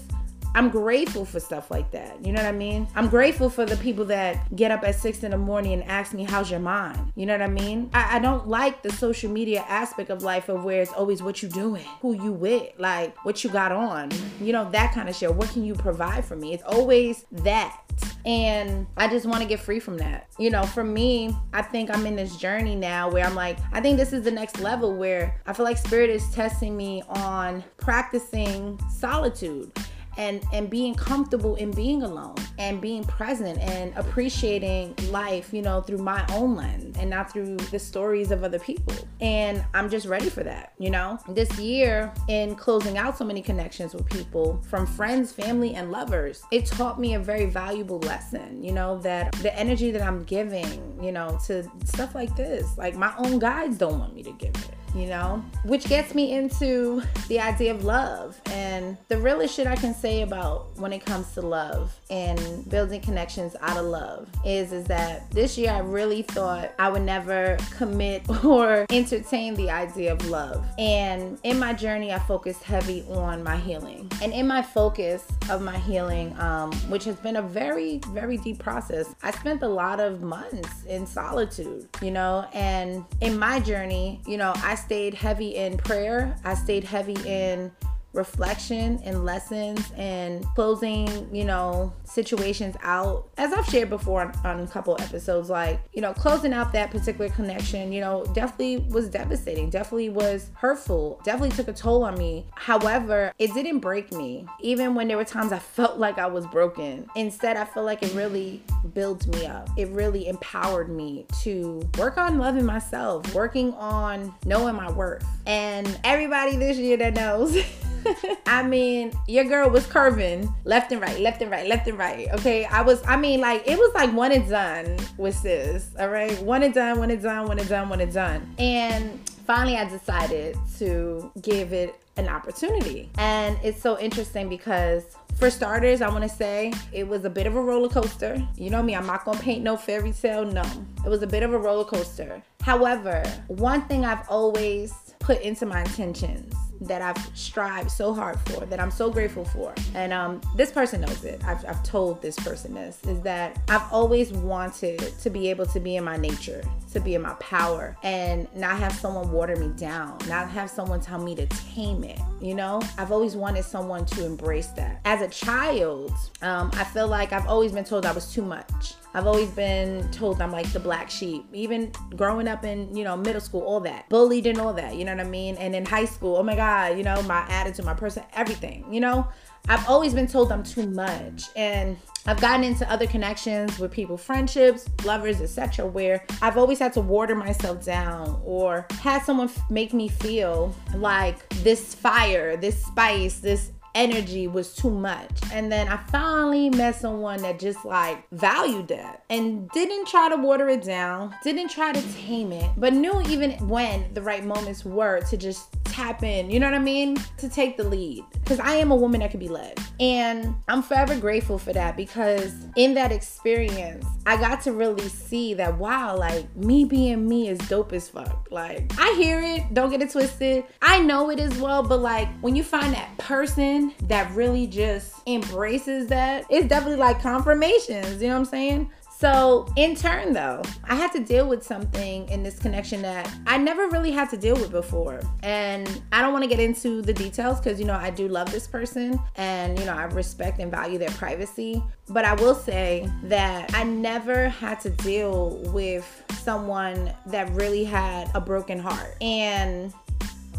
I'm 0.56 0.70
grateful 0.70 1.26
for 1.26 1.40
stuff 1.40 1.72
like 1.72 1.92
that. 1.92 2.26
You 2.26 2.32
know 2.32 2.42
what 2.42 2.48
I 2.48 2.58
mean? 2.58 2.88
I'm 2.96 3.10
grateful 3.10 3.50
for 3.50 3.66
the 3.66 3.78
people 3.78 4.06
that 4.06 4.56
get 4.56 4.72
up 4.72 4.84
at 4.84 4.96
six 4.96 5.24
in 5.24 5.32
the 5.32 5.38
morning 5.38 5.74
and 5.74 5.84
ask 5.84 6.14
me, 6.14 6.24
How's 6.24 6.52
your 6.52 6.60
mind? 6.60 7.14
You 7.16 7.26
know 7.26 7.34
what 7.34 7.42
I 7.42 7.48
mean? 7.48 7.90
I, 7.94 8.18
I 8.18 8.20
don't 8.20 8.48
like 8.48 8.82
the 8.82 8.92
social 8.92 9.32
media 9.32 9.66
aspect 9.68 10.10
of 10.10 10.22
life 10.22 10.50
of 10.50 10.64
where 10.64 10.82
it's 10.82 10.94
always 10.94 11.24
what 11.24 11.42
you 11.42 11.48
doing, 11.50 11.86
who 12.02 12.14
you 12.22 12.34
with, 12.34 12.72
like 12.78 13.16
what 13.26 13.44
you 13.44 13.50
got 13.50 13.72
on, 13.72 14.12
you 14.42 14.52
know, 14.52 14.70
that 14.72 14.94
kind 14.94 15.08
of 15.08 15.16
shit. 15.16 15.34
What 15.34 15.50
can 15.50 15.64
you 15.64 15.76
provide 15.76 16.26
for 16.26 16.36
me? 16.36 16.54
It's 16.54 16.64
always 16.64 17.26
that. 17.32 17.82
And 18.26 18.88
I 18.98 19.08
just 19.08 19.26
want 19.28 19.42
to 19.44 19.48
get 19.48 19.60
free 19.60 19.80
from 19.80 19.98
that. 19.98 20.28
You 20.40 20.50
know, 20.50 20.64
for 20.64 20.84
me, 20.84 21.36
I 21.54 21.62
think 21.62 21.96
I'm 21.96 22.08
in 22.08 22.16
this 22.16 22.38
journey 22.38 22.76
now 22.76 23.10
where 23.10 23.24
I'm 23.24 23.36
like, 23.36 23.60
I 23.72 23.82
think 23.82 23.98
this 23.98 24.14
is 24.14 24.24
the 24.24 24.32
next 24.32 24.60
level 24.60 24.96
where 24.96 25.40
I 25.46 25.54
feel 25.54 25.66
like 25.66 25.78
Spirit 25.78 26.10
is 26.10 26.28
testing 26.32 26.76
me 26.76 27.04
on 27.08 27.64
practicing 27.78 28.80
solitude 28.90 29.72
and 30.18 30.44
and 30.54 30.70
being 30.70 30.96
comfortable 30.96 31.56
in 31.56 31.72
being 31.72 32.04
alone 32.04 32.36
and 32.58 32.80
being 32.80 33.04
present 33.04 33.60
and 33.60 33.94
appreciating 33.96 34.96
life 35.10 35.54
you 35.54 35.62
know 35.62 35.82
through 35.82 35.98
my 35.98 36.26
own 36.32 36.56
lens 36.56 36.98
and 36.98 37.10
not 37.10 37.32
through 37.32 37.58
the 37.58 37.80
stories 37.80 38.32
of 38.32 38.44
other 38.44 38.60
people. 38.60 38.96
And 39.22 39.64
i'm 39.74 39.90
just 39.90 40.06
ready 40.06 40.30
for 40.30 40.44
that 40.44 40.74
you 40.78 40.90
know? 40.90 41.20
This 41.30 41.58
year 41.60 42.14
in 42.28 42.56
closing 42.56 42.98
out 42.98 43.18
so 43.18 43.26
many 43.26 43.42
connections 43.42 43.94
with 43.94 44.06
people 44.10 44.62
from 44.68 44.86
friends 44.86 45.32
family 45.32 45.76
and 45.76 45.92
lovers 45.92 46.44
it 46.52 46.66
taught 46.66 47.00
me 47.00 47.16
a 47.16 47.20
very 47.20 47.46
valuable 47.46 48.00
lesson 48.00 48.64
you 48.64 48.72
know 48.72 48.98
that 49.00 49.32
the 49.34 49.58
energy 49.58 49.92
that 49.92 50.02
i'm 50.02 50.24
giving 50.24 50.98
you 51.02 51.12
know 51.12 51.38
to 51.46 51.70
stuff 51.86 52.16
like 52.16 52.36
this 52.36 52.78
like 52.78 52.96
my 52.96 53.14
own 53.18 53.40
guides 53.40 53.78
don't 53.78 54.00
want 54.00 54.14
me 54.14 54.24
to 54.24 54.32
give 54.34 54.56
it 54.56 54.85
you 54.96 55.08
know? 55.08 55.44
Which 55.64 55.86
gets 55.86 56.16
me 56.16 56.32
into 56.34 57.04
the 57.28 57.40
idea 57.40 57.74
of 57.74 57.84
love. 57.84 58.40
And 58.48 58.98
the 59.10 59.18
realest 59.18 59.56
shit 59.56 59.68
I 59.68 59.76
can 59.76 59.94
say 59.94 60.22
about 60.22 60.76
when 60.78 60.94
it 60.94 61.06
comes 61.06 61.34
to 61.34 61.42
love 61.42 61.94
and 62.10 62.68
building 62.70 63.02
connections 63.02 63.56
out 63.62 63.78
of 63.78 63.86
love 63.86 64.30
is 64.46 64.72
is 64.72 64.86
that 64.86 65.30
this 65.32 65.58
year 65.58 65.72
I 65.72 65.80
really 65.80 66.22
thought 66.22 66.72
I 66.80 66.90
would 66.90 67.02
never 67.02 67.58
commit 67.72 68.24
or 68.46 68.86
entertain 68.90 69.56
the 69.56 69.70
idea 69.70 70.14
of 70.14 70.26
love. 70.28 70.66
And 70.78 71.38
in 71.44 71.60
my 71.60 71.74
journey 71.74 72.14
I 72.14 72.20
focused 72.20 72.64
heavy 72.64 73.04
on 73.10 73.44
my 73.44 73.58
healing. 73.58 74.10
And 74.22 74.32
in 74.34 74.48
my 74.48 74.62
focus 74.62 75.24
of 75.50 75.62
my 75.62 75.78
healing, 75.78 76.38
um, 76.40 76.72
which 76.90 77.04
has 77.06 77.16
been 77.18 77.36
a 77.36 77.42
very, 77.42 78.00
very 78.10 78.38
deep 78.38 78.60
process, 78.60 79.14
I 79.24 79.32
spent 79.32 79.62
a 79.62 79.68
lot 79.68 80.00
of 80.00 80.22
months 80.22 80.86
in 80.86 81.06
solitude, 81.06 81.88
you 82.02 82.12
know, 82.12 82.48
and 82.54 83.04
in 83.22 83.38
my 83.38 83.60
journey, 83.60 84.22
you 84.26 84.38
know, 84.38 84.54
I 84.58 84.76
stayed 84.86 85.16
heavy 85.16 85.56
in 85.56 85.78
prayer. 85.78 86.36
I 86.44 86.54
stayed 86.54 86.84
heavy 86.84 87.18
in 87.26 87.72
reflection 88.16 89.00
and 89.04 89.26
lessons 89.26 89.92
and 89.98 90.44
closing, 90.56 91.08
you 91.36 91.44
know, 91.44 91.94
situations 92.06 92.76
out. 92.82 93.28
As 93.38 93.54
I've 93.54 93.66
shared 93.66 93.90
before 93.90 94.22
on, 94.22 94.34
on 94.46 94.60
a 94.62 94.68
couple 94.68 94.96
episodes, 95.00 95.50
like, 95.50 95.82
you 95.94 96.02
know, 96.02 96.14
closing 96.14 96.54
out 96.54 96.72
that 96.74 96.92
particular 96.92 97.30
connection, 97.30 97.92
you 97.92 98.02
know, 98.02 98.26
definitely 98.34 98.78
was 98.90 99.10
devastating, 99.10 99.70
definitely 99.70 100.10
was 100.10 100.50
hurtful, 100.54 101.20
definitely 101.24 101.56
took 101.56 101.68
a 101.68 101.74
toll 101.74 102.04
on 102.04 102.18
me. 102.18 102.46
However, 102.56 103.34
it 103.38 103.54
didn't 103.54 103.80
break 103.80 104.12
me. 104.12 104.46
Even 104.62 104.96
when 104.96 105.08
there 105.08 105.18
were 105.18 105.26
times 105.26 105.52
I 105.52 105.60
felt 105.60 106.00
like 106.00 106.18
I 106.18 106.28
was 106.28 106.48
broken, 106.48 107.08
instead, 107.16 107.58
I 107.58 107.66
feel 107.66 107.84
like 107.84 108.02
it 108.02 108.14
really 108.14 108.64
built 108.94 109.28
me 109.28 109.46
up. 109.46 109.70
It 109.78 109.90
really 109.90 110.28
empowered 110.28 110.90
me 110.90 111.26
to 111.44 111.88
work 111.98 112.18
on 112.18 112.38
loving 112.38 112.66
myself, 112.66 113.34
working 113.34 113.74
on 113.74 114.34
knowing 114.46 114.76
my 114.76 114.90
worth. 114.92 115.26
And 115.46 116.00
everybody 116.04 116.56
this 116.56 116.78
year 116.78 116.98
that 116.98 117.14
knows. 117.14 117.58
I 118.46 118.64
mean, 118.64 119.12
your 119.28 119.46
girl 119.46 119.70
was 119.70 119.86
curving 119.86 120.54
left 120.64 120.92
and 120.92 121.02
right, 121.02 121.20
left 121.20 121.42
and 121.42 121.52
right, 121.52 121.68
left 121.68 121.88
and 121.88 121.98
right. 121.98 122.28
Okay. 122.34 122.66
I 122.66 122.82
was, 122.82 123.02
I 123.06 123.18
mean, 123.18 123.42
like, 123.42 123.68
it 123.68 123.78
was 123.78 123.94
like 123.94 124.14
one 124.14 124.32
and 124.32 124.48
done 124.50 124.98
with 125.18 125.36
sis. 125.36 125.90
All 126.00 126.10
right. 126.10 126.40
One 126.42 126.64
and 126.64 126.74
done, 126.74 127.00
one 127.00 127.12
and 127.12 127.22
done, 127.22 127.48
one 127.48 127.60
and 127.60 127.70
done, 127.70 127.90
one 127.90 128.02
and 128.02 128.14
done. 128.14 128.56
And 128.58 129.30
finally, 129.46 129.78
I 129.78 129.88
decided 129.88 130.58
to 130.78 131.32
give 131.42 131.74
it 131.74 131.96
an 132.18 132.28
opportunity. 132.30 133.10
And 133.18 133.58
it's 133.64 133.82
so 133.82 134.00
interesting 134.00 134.50
because 134.50 135.04
for 135.38 135.50
starters, 135.50 136.02
I 136.02 136.10
want 136.10 136.24
to 136.24 136.30
say 136.30 136.74
it 136.94 137.08
was 137.08 137.26
a 137.26 137.30
bit 137.30 137.46
of 137.46 137.56
a 137.56 137.62
roller 137.62 137.90
coaster. 137.90 138.46
You 138.56 138.70
know 138.70 138.82
me, 138.82 138.96
I'm 138.96 139.06
not 139.06 139.26
going 139.26 139.38
to 139.38 139.44
paint 139.44 139.64
no 139.64 139.76
fairy 139.76 140.14
tale. 140.14 140.46
No, 140.46 140.64
it 141.06 141.10
was 141.10 141.22
a 141.24 141.28
bit 141.28 141.44
of 141.44 141.54
a 141.54 141.58
roller 141.58 141.84
coaster. 141.84 142.42
However, 142.62 143.24
one 143.48 143.82
thing 143.84 144.06
I've 144.06 144.28
always 144.30 144.94
put 145.26 145.42
into 145.42 145.66
my 145.66 145.82
intentions 145.82 146.54
that 146.82 147.02
I've 147.02 147.18
strived 147.36 147.90
so 147.90 148.14
hard 148.14 148.40
for, 148.42 148.64
that 148.68 148.80
I'm 148.80 148.92
so 148.92 149.10
grateful 149.10 149.44
for. 149.44 149.74
And 149.96 150.14
um, 150.14 150.40
this 150.56 150.72
person 150.72 151.02
knows 151.02 151.24
it. 151.24 151.44
I've, 151.44 151.66
I've 151.66 151.82
told 151.84 152.22
this 152.22 152.36
person 152.38 152.76
this 152.76 153.02
is 153.06 153.22
that 153.22 153.60
I've 153.68 153.92
always 153.92 154.32
wanted 154.32 155.00
to 155.00 155.30
be 155.32 155.50
able 155.50 155.66
to 155.68 155.80
be 155.80 155.96
in 155.96 156.04
my 156.04 156.18
nature, 156.18 156.64
to 156.94 157.00
be 157.00 157.16
in 157.16 157.24
my 157.24 157.34
power, 157.36 157.98
and 158.04 158.48
not 158.56 158.78
have 158.78 158.94
someone 158.94 159.32
water 159.32 159.56
me 159.56 159.70
down, 159.78 160.20
not 160.28 160.48
have 160.52 160.70
someone 160.70 161.02
tell 161.02 161.20
me 161.20 161.34
to 161.36 161.48
tame 161.48 162.04
it. 162.04 162.20
You 162.40 162.54
know, 162.54 162.82
I've 163.00 163.12
always 163.12 163.36
wanted 163.36 163.64
someone 163.64 164.06
to 164.08 164.26
embrace 164.26 164.68
that. 164.68 165.02
As 165.06 165.22
a 165.22 165.28
child, 165.28 166.12
um, 166.44 166.70
I 166.74 166.84
feel 166.84 167.08
like 167.08 167.34
I've 167.34 167.48
always 167.48 167.72
been 167.72 167.86
told 167.86 168.06
I 168.06 168.12
was 168.12 168.32
too 168.32 168.44
much. 168.44 168.94
I've 169.16 169.28
always 169.28 169.50
been 169.52 170.12
told 170.12 170.42
I'm 170.42 170.52
like 170.52 170.70
the 170.74 170.80
black 170.80 171.10
sheep. 171.10 171.46
Even 171.54 171.90
growing 172.18 172.50
up 172.50 172.66
in, 172.66 172.94
you 172.94 173.06
know, 173.06 173.16
middle 173.16 173.40
school, 173.40 173.62
all 173.62 173.80
that. 173.80 174.10
Bullied 174.10 174.46
and 174.46 174.60
all 174.60 174.74
that, 174.74 174.98
you 174.98 175.06
know 175.06 175.16
what 175.16 175.26
I 175.26 175.30
mean? 175.30 175.56
And 175.56 175.74
in 175.74 175.86
high 175.86 176.04
school, 176.04 176.36
oh 176.36 176.44
my 176.44 176.56
God, 176.56 176.98
you 176.98 177.04
know, 177.06 177.22
my 177.22 177.46
attitude, 177.48 177.86
my 177.86 177.94
person, 177.94 178.24
everything, 178.34 178.94
you 178.94 179.00
know? 179.00 179.26
I've 179.70 179.88
always 179.88 180.14
been 180.14 180.28
told 180.28 180.52
I'm 180.52 180.64
too 180.64 180.88
much. 180.88 181.46
And 181.56 181.98
I've 182.28 182.42
gotten 182.42 182.64
into 182.64 182.92
other 182.92 183.08
connections 183.08 183.80
with 183.80 183.92
people, 183.92 184.18
friendships, 184.18 184.90
lovers, 185.06 185.42
etc., 185.42 185.86
where 185.86 186.26
I've 186.42 186.58
always 186.58 186.80
had 186.80 186.92
to 186.94 187.02
water 187.02 187.36
myself 187.36 187.86
down 187.86 188.42
or 188.44 188.86
had 189.00 189.24
someone 189.24 189.50
make 189.70 189.94
me 189.94 190.08
feel 190.08 190.76
like 190.96 191.48
this 191.64 191.96
fire, 191.96 192.58
this 192.58 192.84
spice, 192.84 193.40
this 193.40 193.72
energy 193.96 194.48
was 194.48 194.76
too 194.76 194.92
much. 194.92 195.32
And 195.52 195.72
then 195.72 195.88
I 195.88 195.98
finally 195.98 196.70
met 196.70 196.96
someone 196.96 197.42
that 197.42 197.58
just 197.58 197.84
like 197.86 198.24
valued 198.32 198.90
that 198.90 199.24
and 199.30 199.70
didn't 199.72 200.08
try 200.08 200.30
to 200.30 200.36
water 200.36 200.70
it 200.70 200.84
down, 200.84 201.34
didn't 201.44 201.70
try 201.70 201.94
to 201.94 202.14
tame 202.14 202.52
it, 202.52 202.70
but 202.78 202.94
knew 202.94 203.22
even 203.24 203.52
when 203.68 204.14
the 204.14 204.22
right 204.22 204.46
moments 204.46 204.86
were 204.86 205.22
to 205.22 205.38
just 205.38 205.70
tap 205.86 206.24
in, 206.24 206.52
you 206.52 206.60
know 206.60 206.68
what 206.68 206.76
I 206.76 206.80
mean? 206.80 207.18
To 207.38 207.48
take 207.48 207.78
the 207.78 207.84
lead. 207.84 208.24
Because 208.34 208.60
I 208.60 208.76
am 208.76 208.92
a 208.92 208.96
woman 208.96 209.22
that 209.22 209.32
can 209.32 209.40
be 209.40 209.48
led. 209.48 209.80
And 210.00 210.56
I'm 210.68 210.84
forever 210.84 211.18
grateful 211.18 211.58
for 211.58 211.72
that 211.72 211.96
because 211.96 212.54
in 212.76 212.94
that 212.96 213.12
experience, 213.14 214.06
I 214.26 214.36
got 214.36 214.62
to 214.64 214.74
really 214.74 215.08
see 215.08 215.54
that, 215.54 215.78
wow, 215.78 216.18
like 216.18 216.54
me 216.56 216.84
being 216.84 217.28
me 217.28 217.48
is 217.48 217.58
dope 217.70 217.94
as 217.94 218.10
fuck. 218.10 218.50
Like, 218.52 218.92
I 219.00 219.14
hear 219.14 219.42
it, 219.42 219.74
don't 219.74 219.90
get 219.90 220.02
it 220.02 220.12
twisted. 220.12 220.66
I 220.82 221.00
know 221.00 221.30
it 221.30 221.40
as 221.40 221.58
well, 221.60 221.82
but 221.82 222.02
like 222.02 222.28
when 222.42 222.56
you 222.56 222.64
find 222.64 222.94
that 222.94 223.18
person 223.18 223.85
that 224.04 224.32
really 224.36 224.68
just 224.68 225.16
embraces 225.28 226.08
that, 226.08 226.46
it's 226.50 226.68
definitely 226.68 226.98
like 226.98 227.22
confirmations, 227.22 228.22
you 228.22 228.28
know 228.28 228.34
what 228.34 228.40
I'm 228.40 228.46
saying? 228.46 228.90
So, 229.18 229.66
in 229.78 229.96
turn, 229.96 230.34
though, 230.34 230.62
I 230.84 230.96
had 230.96 231.14
to 231.14 231.20
deal 231.20 231.48
with 231.48 231.64
something 231.64 232.28
in 232.28 232.44
this 232.44 232.60
connection 232.60 233.02
that 233.04 233.34
I 233.48 233.58
never 233.58 233.88
really 233.88 234.12
had 234.12 234.30
to 234.32 234.38
deal 234.38 234.56
with 234.56 234.72
before. 234.72 235.22
And 235.42 236.02
I 236.12 236.22
don't 236.22 236.34
want 236.34 236.44
to 236.44 236.50
get 236.50 236.60
into 236.60 237.02
the 237.02 237.14
details 237.14 237.62
because, 237.62 237.80
you 237.80 237.86
know, 237.86 237.94
I 237.94 238.10
do 238.10 238.28
love 238.28 238.52
this 238.52 238.68
person 238.68 239.18
and, 239.38 239.80
you 239.80 239.86
know, 239.86 239.94
I 239.94 240.04
respect 240.04 240.60
and 240.60 240.70
value 240.70 240.98
their 240.98 241.12
privacy. 241.12 241.82
But 242.10 242.26
I 242.26 242.34
will 242.34 242.56
say 242.56 243.10
that 243.24 243.74
I 243.74 243.84
never 243.84 244.50
had 244.50 244.82
to 244.82 244.90
deal 244.90 245.62
with 245.72 246.24
someone 246.34 247.14
that 247.28 247.50
really 247.52 247.86
had 247.86 248.30
a 248.36 248.42
broken 248.42 248.80
heart. 248.80 249.16
And 249.22 249.94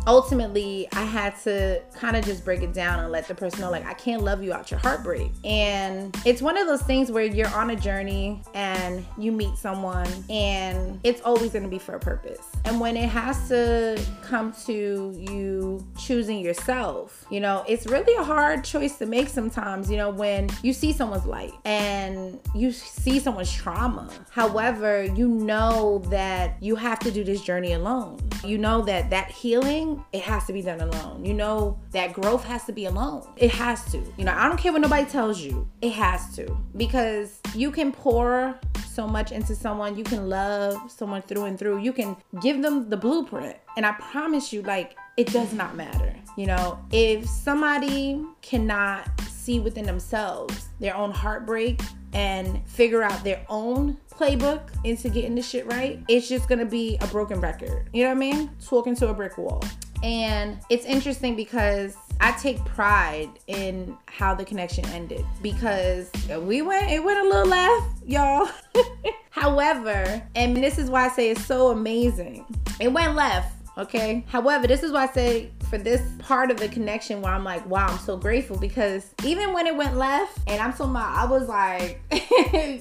ultimately 0.07 0.89
I 0.93 1.03
had 1.03 1.39
to 1.41 1.83
kind 1.95 2.17
of 2.17 2.25
just 2.25 2.45
break 2.45 2.63
it 2.63 2.73
down 2.73 3.01
and 3.01 3.11
let 3.11 3.27
the 3.29 3.35
person 3.35 3.61
know 3.61 3.71
like 3.71 3.85
I 3.85 3.95
can't 3.95 4.23
love 4.23 4.43
you 4.43 4.53
out 4.53 4.71
your 4.71 4.81
heartbreak. 4.81 5.33
And 5.45 6.17
it's 6.25 6.41
one 6.41 6.57
of 6.57 6.67
those 6.67 6.83
things 6.83 7.11
where 7.11 7.25
you're 7.25 7.53
on 7.55 7.71
a 7.71 7.77
journey 7.77 8.43
and 8.55 9.05
you 9.19 9.33
meet 9.33 9.57
someone 9.57 10.09
and 10.31 11.01
it's 11.05 11.21
always 11.23 11.51
going 11.51 11.65
to 11.65 11.69
be 11.69 11.79
for 11.79 11.97
a 11.97 12.01
purpose. 12.01 12.47
And 12.65 12.81
when 12.81 12.97
it 12.97 13.09
has 13.09 13.49
to 13.49 14.01
come 14.23 14.53
to 14.67 15.13
you 15.17 15.87
choosing 15.99 16.39
yourself, 16.39 17.25
you 17.31 17.41
know, 17.41 17.65
it's 17.69 17.87
really 17.87 18.15
a 18.17 18.25
hard 18.25 18.65
choice 18.65 18.99
to 18.99 19.07
make 19.07 19.29
sometimes, 19.29 19.91
you 19.91 19.97
know, 19.97 20.11
when 20.11 20.49
you 20.63 20.73
see 20.73 20.93
someone's 20.93 21.27
light 21.27 21.53
and 21.65 22.39
you 22.55 22.73
see 22.73 23.19
someone's 23.19 23.53
trauma. 23.53 24.11
However, 24.31 25.05
you 25.05 25.29
know 25.29 25.99
that 26.11 26.63
you 26.63 26.77
have 26.77 26.99
to 27.01 27.11
do 27.11 27.25
this 27.25 27.41
journey 27.43 27.73
alone. 27.73 28.19
You 28.45 28.59
know 28.59 28.83
that 28.83 29.11
that 29.11 29.31
healing 29.31 29.96
it 30.13 30.23
has 30.23 30.47
to 30.47 30.53
be 30.53 30.63
done 30.63 30.81
alone. 30.81 31.25
You 31.25 31.35
know 31.35 31.79
that 31.93 32.13
growth 32.13 32.45
has 32.45 32.65
to 32.65 32.73
be 32.73 32.87
alone. 32.87 33.27
It 33.37 33.51
has 33.53 33.85
to. 33.93 33.99
You 34.17 34.25
know, 34.25 34.33
I 34.33 34.49
don't 34.49 34.59
care 34.59 34.73
what 34.73 34.81
nobody 34.81 35.05
tells 35.05 35.41
you. 35.41 35.69
It 35.83 35.93
has 35.93 36.35
to. 36.37 36.57
Because 36.77 37.41
you 37.55 37.71
can 37.71 37.93
pour 37.93 38.59
so 38.97 39.07
much 39.07 39.31
into 39.33 39.55
someone, 39.55 39.97
you 39.97 40.05
can 40.05 40.29
love 40.29 40.91
someone 40.91 41.23
through 41.23 41.45
and 41.45 41.59
through. 41.59 41.79
You 41.79 41.93
can 41.93 42.17
give 42.41 42.63
them 42.63 42.89
the 42.89 42.97
blueprint. 42.97 43.57
And 43.77 43.85
I 43.85 43.93
promise 43.93 44.53
you 44.53 44.63
like 44.63 44.97
it 45.17 45.33
does 45.33 45.53
not 45.53 45.77
matter. 45.77 46.15
You 46.37 46.47
know, 46.47 46.79
if 46.93 47.27
somebody 47.27 48.25
cannot 48.43 49.09
see 49.29 49.61
within 49.61 49.87
themselves 49.87 50.69
their 50.81 50.97
own 50.97 51.11
heartbreak 51.11 51.81
and 52.13 52.67
figure 52.67 53.03
out 53.03 53.23
their 53.23 53.45
own 53.49 53.97
playbook 54.11 54.71
into 54.85 55.09
getting 55.09 55.35
this 55.35 55.49
shit 55.49 55.67
right, 55.67 56.03
it's 56.09 56.29
just 56.29 56.49
gonna 56.49 56.65
be 56.65 56.97
a 57.01 57.07
broken 57.09 57.41
record. 57.41 57.89
You 57.93 58.05
know 58.05 58.11
what 58.11 58.17
I 58.17 58.19
mean? 58.19 58.51
Talking 58.65 58.97
to 58.97 59.09
a 59.09 59.15
brick 59.15 59.37
wall. 59.39 59.63
And 60.03 60.59
it's 60.71 60.85
interesting 60.85 61.37
because 61.37 61.97
I 62.21 62.33
take 62.33 62.65
pride 62.65 63.31
in 63.47 63.97
how 64.07 64.35
the 64.35 64.45
connection 64.45 64.85
ended 64.87 65.25
because 65.43 66.11
we 66.41 66.63
went, 66.63 66.91
it 66.91 67.03
went 67.03 67.19
a 67.19 67.29
little 67.29 67.47
left, 67.47 68.07
y'all. 68.07 68.49
However, 69.31 70.23
and 70.35 70.57
this 70.57 70.79
is 70.79 70.91
why 70.91 71.07
I 71.07 71.09
say 71.09 71.31
it's 71.31 71.45
so 71.45 71.71
amazing. 71.71 72.47
It 72.81 72.93
went 72.93 73.15
left, 73.15 73.55
okay? 73.77 74.25
However, 74.29 74.67
this 74.67 74.83
is 74.83 74.93
why 74.93 75.05
I 75.05 75.09
say 75.09 75.51
for 75.69 75.79
this 75.79 76.03
part 76.19 76.51
of 76.51 76.57
the 76.57 76.69
connection 76.69 77.21
where 77.21 77.33
I'm 77.33 77.45
like, 77.45 77.67
wow, 77.67 77.87
I'm 77.89 77.99
so 77.99 78.17
grateful 78.17 78.59
because 78.59 79.13
even 79.25 79.53
when 79.53 79.67
it 79.67 79.77
went 79.77 79.97
left, 79.97 80.39
and 80.47 80.63
I'm 80.63 80.73
so 80.73 80.87
my, 80.87 81.03
I 81.03 81.27
was 81.27 81.49
like, 81.49 82.01